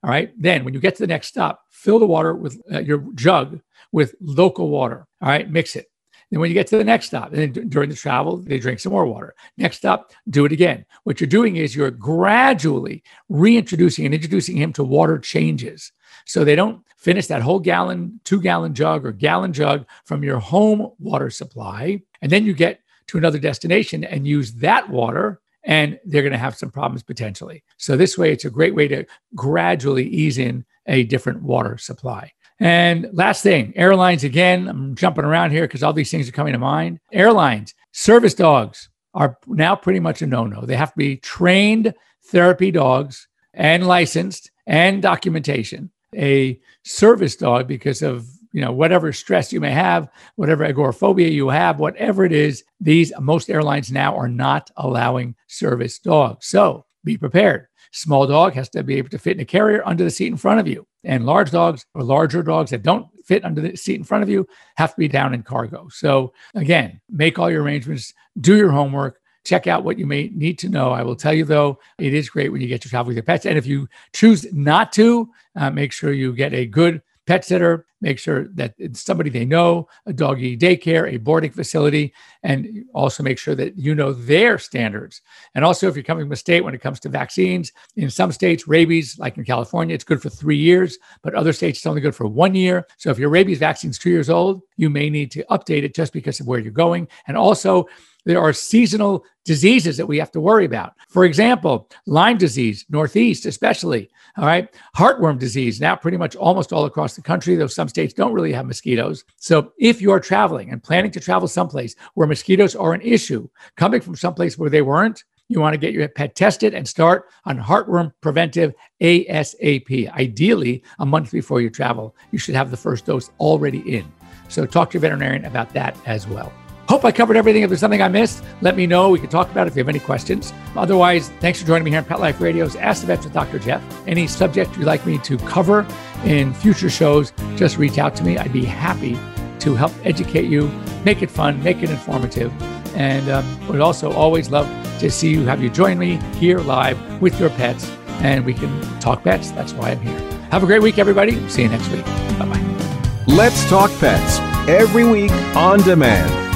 All 0.04 0.10
right. 0.10 0.32
Then 0.38 0.66
when 0.66 0.74
you 0.74 0.80
get 0.80 0.96
to 0.96 1.04
the 1.04 1.08
next 1.08 1.28
stop, 1.28 1.64
fill 1.70 2.00
the 2.00 2.06
water 2.06 2.36
with 2.36 2.62
uh, 2.72 2.80
your 2.80 3.06
jug 3.16 3.62
with 3.92 4.16
local 4.20 4.70
water. 4.70 5.08
All 5.22 5.30
right. 5.30 5.50
Mix 5.50 5.76
it. 5.76 5.88
Then 6.30 6.40
when 6.40 6.50
you 6.50 6.56
get 6.56 6.68
to 6.68 6.78
the 6.78 6.84
next 6.84 7.06
stop, 7.06 7.32
and 7.32 7.38
then 7.38 7.52
d- 7.52 7.62
during 7.70 7.90
the 7.90 7.96
travel, 7.96 8.38
they 8.38 8.58
drink 8.58 8.80
some 8.80 8.92
more 8.92 9.06
water. 9.06 9.36
Next 9.56 9.78
stop, 9.78 10.14
do 10.30 10.46
it 10.46 10.52
again. 10.52 10.84
What 11.04 11.22
you're 11.22 11.28
doing 11.28 11.58
is 11.58 11.76
you're 11.76 11.92
gradually 11.92 13.04
reintroducing 13.30 14.06
and 14.06 14.16
introducing 14.16 14.58
him 14.58 14.74
to 14.74 14.84
water 14.84 15.20
changes. 15.20 15.92
So 16.26 16.44
they 16.44 16.56
don't 16.56 16.84
finish 16.98 17.28
that 17.28 17.44
whole 17.44 17.60
gallon, 17.60 18.20
two 18.24 18.42
gallon 18.42 18.74
jug 18.74 19.06
or 19.06 19.12
gallon 19.12 19.54
jug 19.54 19.86
from 20.06 20.24
your 20.24 20.40
home 20.40 20.92
water 20.98 21.30
supply. 21.30 22.02
And 22.22 22.32
then 22.32 22.46
you 22.46 22.54
get 22.54 22.80
to 23.08 23.18
another 23.20 23.38
destination 23.38 24.04
and 24.04 24.28
use 24.28 24.54
that 24.54 24.90
water 24.90 25.40
and 25.64 26.00
they're 26.06 26.22
going 26.22 26.34
to 26.34 26.38
have 26.38 26.58
some 26.58 26.72
problems 26.72 27.04
potentially. 27.04 27.64
So 27.78 27.96
this 27.96 28.18
way, 28.18 28.32
it's 28.32 28.46
a 28.46 28.50
great 28.50 28.76
way 28.76 28.88
to 28.90 29.06
gradually 29.36 30.08
ease 30.08 30.38
in 30.38 30.66
a 30.88 31.04
different 31.04 31.42
water 31.42 31.78
supply. 31.78 32.32
And 32.60 33.10
last 33.14 33.44
thing, 33.44 33.74
airlines 33.76 34.24
again, 34.24 34.68
I'm 34.68 34.96
jumping 34.96 35.26
around 35.26 35.52
here 35.52 35.64
because 35.64 35.84
all 35.84 35.94
these 35.94 36.12
things 36.12 36.30
are 36.30 36.34
coming 36.34 36.54
to 36.54 36.60
mind. 36.60 37.00
Airlines, 37.12 37.74
service 37.92 38.34
dogs 38.34 38.90
are 39.14 39.38
now 39.48 39.76
pretty 39.76 40.00
much 40.00 40.22
a 40.22 40.28
no 40.28 40.46
no. 40.46 40.62
They 40.62 40.76
have 40.76 40.92
to 40.92 40.98
be 40.98 41.18
trained 41.18 41.94
therapy 42.26 42.72
dogs 42.72 43.28
and 43.54 43.88
licensed 43.88 44.52
and 44.66 45.02
documentation. 45.02 45.92
A 46.16 46.60
service 46.84 47.36
dog, 47.36 47.68
because 47.68 48.02
of 48.02 48.28
you 48.54 48.62
know 48.62 48.72
whatever 48.72 49.12
stress 49.12 49.52
you 49.52 49.60
may 49.60 49.72
have 49.72 50.08
whatever 50.36 50.64
agoraphobia 50.64 51.28
you 51.28 51.50
have 51.50 51.80
whatever 51.80 52.24
it 52.24 52.32
is 52.32 52.64
these 52.80 53.12
most 53.20 53.50
airlines 53.50 53.92
now 53.92 54.16
are 54.16 54.30
not 54.30 54.72
allowing 54.78 55.36
service 55.48 56.00
dogs 56.00 56.48
so 56.48 56.86
be 57.04 57.18
prepared 57.18 57.68
small 57.92 58.26
dog 58.26 58.54
has 58.54 58.70
to 58.70 58.82
be 58.84 58.96
able 58.96 59.10
to 59.10 59.20
fit 59.20 59.36
in 59.36 59.42
a 59.42 59.46
carrier 59.46 59.86
under 59.86 60.04
the 60.04 60.12
seat 60.12 60.28
in 60.28 60.38
front 60.38 60.60
of 60.60 60.68
you 60.68 60.88
and 61.04 61.26
large 61.26 61.52
dogs 61.52 61.86
or 61.94 62.04
larger 62.04 62.42
dogs 62.42 62.72
that 62.72 62.84
don't 62.84 63.08
fit 63.26 63.44
under 63.44 63.60
the 63.60 63.76
seat 63.76 63.96
in 63.96 64.04
front 64.04 64.24
of 64.24 64.30
you 64.30 64.48
have 64.76 64.92
to 64.92 65.00
be 65.00 65.08
down 65.08 65.34
in 65.34 65.44
cargo 65.44 65.88
so 65.90 66.32
again 66.56 67.02
make 67.10 67.38
all 67.38 67.52
your 67.52 67.64
arrangements 67.64 68.14
do 68.40 68.56
your 68.56 68.72
homework 68.72 69.20
check 69.44 69.68
out 69.68 69.84
what 69.84 70.00
you 70.00 70.06
may 70.06 70.30
need 70.34 70.58
to 70.60 70.70
know. 70.70 70.92
I 70.92 71.04
will 71.04 71.16
tell 71.16 71.34
you 71.34 71.46
though, 71.46 71.80
it 72.00 72.14
is 72.14 72.30
great 72.30 72.52
when 72.52 72.62
you 72.62 72.68
get 72.68 72.82
to 72.84 72.90
travel 72.90 73.10
with 73.10 73.18
your 73.18 73.24
pets. 73.24 73.46
And 73.46 73.58
if 73.58 73.66
you 73.66 73.88
choose 74.14 74.52
not 74.54 74.92
to, 74.94 75.30
uh, 75.56 75.70
make 75.70 75.92
sure 75.92 76.14
you 76.14 76.34
get 76.34 76.54
a 76.54 76.66
good 76.66 77.02
pet 77.26 77.46
sitter, 77.46 77.86
make 78.02 78.20
sure 78.20 78.48
that 78.50 78.74
it's 78.78 79.02
somebody 79.02 79.30
they 79.30 79.46
know, 79.46 79.88
a 80.06 80.14
doggy 80.14 80.58
daycare, 80.58 81.12
a 81.12 81.18
boarding 81.18 81.52
facility, 81.52 82.14
and 82.44 82.86
also 82.94 83.24
make 83.24 83.40
sure 83.40 83.56
that 83.56 83.78
you 83.78 83.96
know 83.96 84.12
their 84.12 84.58
standards. 84.58 85.22
And 85.56 85.64
also, 85.64 85.88
if 85.88 85.96
you're 85.96 86.04
coming 86.04 86.26
from 86.26 86.34
a 86.34 86.38
state 86.38 86.64
when 86.64 86.76
it 86.76 86.82
comes 86.82 87.00
to 87.02 87.10
vaccines, 87.10 87.72
in 87.96 88.10
some 88.10 88.32
states, 88.32 88.68
rabies, 88.68 89.18
like 89.18 89.38
in 89.38 89.46
California, 89.46 89.96
it's 89.96 90.04
good 90.04 90.22
for 90.22 90.30
three 90.30 90.58
years, 90.58 90.98
but 91.22 91.34
other 91.34 91.54
states, 91.54 91.80
it's 91.80 91.86
only 91.86 92.02
good 92.02 92.16
for 92.16 92.28
one 92.28 92.56
year. 92.56 92.86
So 92.98 93.10
if 93.10 93.18
your 93.18 93.30
rabies 93.30 93.60
vaccine 93.60 93.92
is 93.92 94.00
two 94.00 94.10
years 94.10 94.30
old, 94.30 94.62
you 94.76 94.90
may 94.90 95.10
need 95.10 95.32
to 95.32 95.46
update 95.50 95.84
it 95.84 95.96
just 95.96 96.14
because 96.14 96.40
of 96.40 96.48
where 96.48 96.60
you're 96.60 96.72
going. 96.72 97.08
And 97.28 97.38
also, 97.38 97.88
there 98.26 98.42
are 98.42 98.54
seasonal 98.54 99.26
diseases 99.46 99.98
that 99.98 100.06
we 100.06 100.18
have 100.18 100.32
to 100.32 100.40
worry 100.40 100.66
about. 100.66 100.94
For 101.10 101.26
example, 101.26 101.90
Lyme 102.06 102.38
disease, 102.38 102.86
Northeast 102.90 103.46
especially. 103.46 104.10
All 104.38 104.46
right. 104.46 104.68
Heartworm 104.96 105.38
disease, 105.38 105.80
now 105.80 105.96
pretty 105.96 106.18
much 106.18 106.36
almost 106.36 106.74
all 106.74 106.86
across 106.86 107.16
the 107.16 107.22
country, 107.22 107.56
though 107.56 107.68
some 107.68 107.90
states 107.90 108.14
don't 108.14 108.34
really 108.34 108.54
have 108.54 108.66
mosquitoes. 108.66 109.26
So 109.38 109.74
if 109.78 110.02
you 110.02 110.12
are 110.12 110.20
traveling 110.20 110.72
and 110.72 110.82
planning 110.82 111.12
to 111.12 111.20
travel 111.20 111.48
someplace 111.48 111.96
where 112.16 112.28
mosquitoes 112.28 112.76
are 112.76 112.94
an 112.94 113.02
issue, 113.02 113.48
coming 113.76 114.02
from 114.02 114.16
someplace 114.16 114.58
where 114.58 114.70
they 114.70 114.82
weren't, 114.82 115.24
you 115.50 115.60
want 115.60 115.74
to 115.74 115.78
get 115.78 115.94
your 115.94 116.08
pet 116.08 116.36
tested 116.36 116.74
and 116.74 116.88
start 116.88 117.30
on 117.46 117.60
heartworm 117.60 118.14
preventive 118.22 118.74
ASAP. 119.02 120.12
Ideally, 120.12 120.84
a 121.00 121.06
month 121.06 121.32
before 121.32 121.62
you 121.62 121.70
travel, 121.70 122.16
you 122.32 122.40
should 122.40 122.56
have 122.56 122.72
the 122.72 122.78
first 122.78 123.06
dose 123.06 123.30
already 123.40 123.98
in. 123.98 124.12
So 124.48 124.66
talk 124.66 124.90
to 124.92 124.94
your 124.96 125.02
veterinarian 125.02 125.46
about 125.46 125.74
that 125.74 125.98
as 126.06 126.28
well. 126.28 126.52
Hope 126.94 127.06
I 127.06 127.12
covered 127.12 127.38
everything. 127.38 127.64
If 127.64 127.72
there's 127.72 127.80
something 127.80 128.04
I 128.04 128.08
missed, 128.08 128.44
let 128.62 128.76
me 128.76 128.86
know. 128.86 129.10
We 129.10 129.18
can 129.18 129.28
talk 129.28 129.50
about 129.50 129.66
it 129.66 129.72
if 129.72 129.76
you 129.76 129.80
have 129.80 129.90
any 129.90 129.98
questions. 129.98 130.54
Otherwise, 130.76 131.30
thanks 131.40 131.60
for 131.60 131.66
joining 131.66 131.86
me 131.86 131.90
here 131.90 132.02
on 132.02 132.06
Pet 132.06 132.20
Life 132.20 132.40
Radio's 132.40 132.76
Ask 132.76 133.02
the 133.02 133.08
Vets 133.08 133.24
with 133.24 133.34
Dr. 133.34 133.58
Jeff. 133.58 133.82
Any 134.08 134.28
subject 134.28 134.78
you'd 134.78 134.86
like 134.86 135.04
me 135.04 135.18
to 135.18 135.40
cover 135.40 135.88
in 136.24 136.54
future 136.54 136.92
shows, 136.92 137.34
just 137.56 137.80
reach 137.80 137.98
out 137.98 138.16
to 138.18 138.24
me. 138.24 138.38
I'd 138.38 138.54
be 138.54 138.64
happy 138.64 139.18
to 139.62 139.74
help 139.74 139.92
educate 140.04 140.46
you, 140.46 140.68
make 141.04 141.24
it 141.24 141.32
fun, 141.32 141.64
make 141.64 141.82
it 141.82 141.90
informative. 141.90 142.54
And 142.96 143.28
um, 143.28 143.68
would 143.68 143.82
also 143.82 144.12
always 144.12 144.52
love 144.52 144.68
to 145.00 145.10
see 145.10 145.32
you, 145.32 145.48
have 145.48 145.64
you 145.64 145.72
join 145.72 145.98
me 145.98 146.18
here 146.38 146.60
live 146.60 147.20
with 147.20 147.40
your 147.40 147.50
pets, 147.50 147.90
and 148.22 148.46
we 148.46 148.54
can 148.54 149.00
talk 149.00 149.24
pets. 149.24 149.50
That's 149.50 149.74
why 149.74 149.94
I'm 149.94 150.00
here. 150.00 150.20
Have 150.52 150.62
a 150.62 150.68
great 150.68 150.84
week, 150.84 151.00
everybody. 151.00 151.50
See 151.50 151.64
you 151.64 151.70
next 151.70 151.90
week. 151.90 152.06
Bye 152.38 152.46
bye. 152.46 153.24
Let's 153.26 153.68
Talk 153.68 153.90
Pets 154.00 154.38
every 154.70 155.10
week 155.10 155.32
on 155.56 155.80
demand 155.80 156.53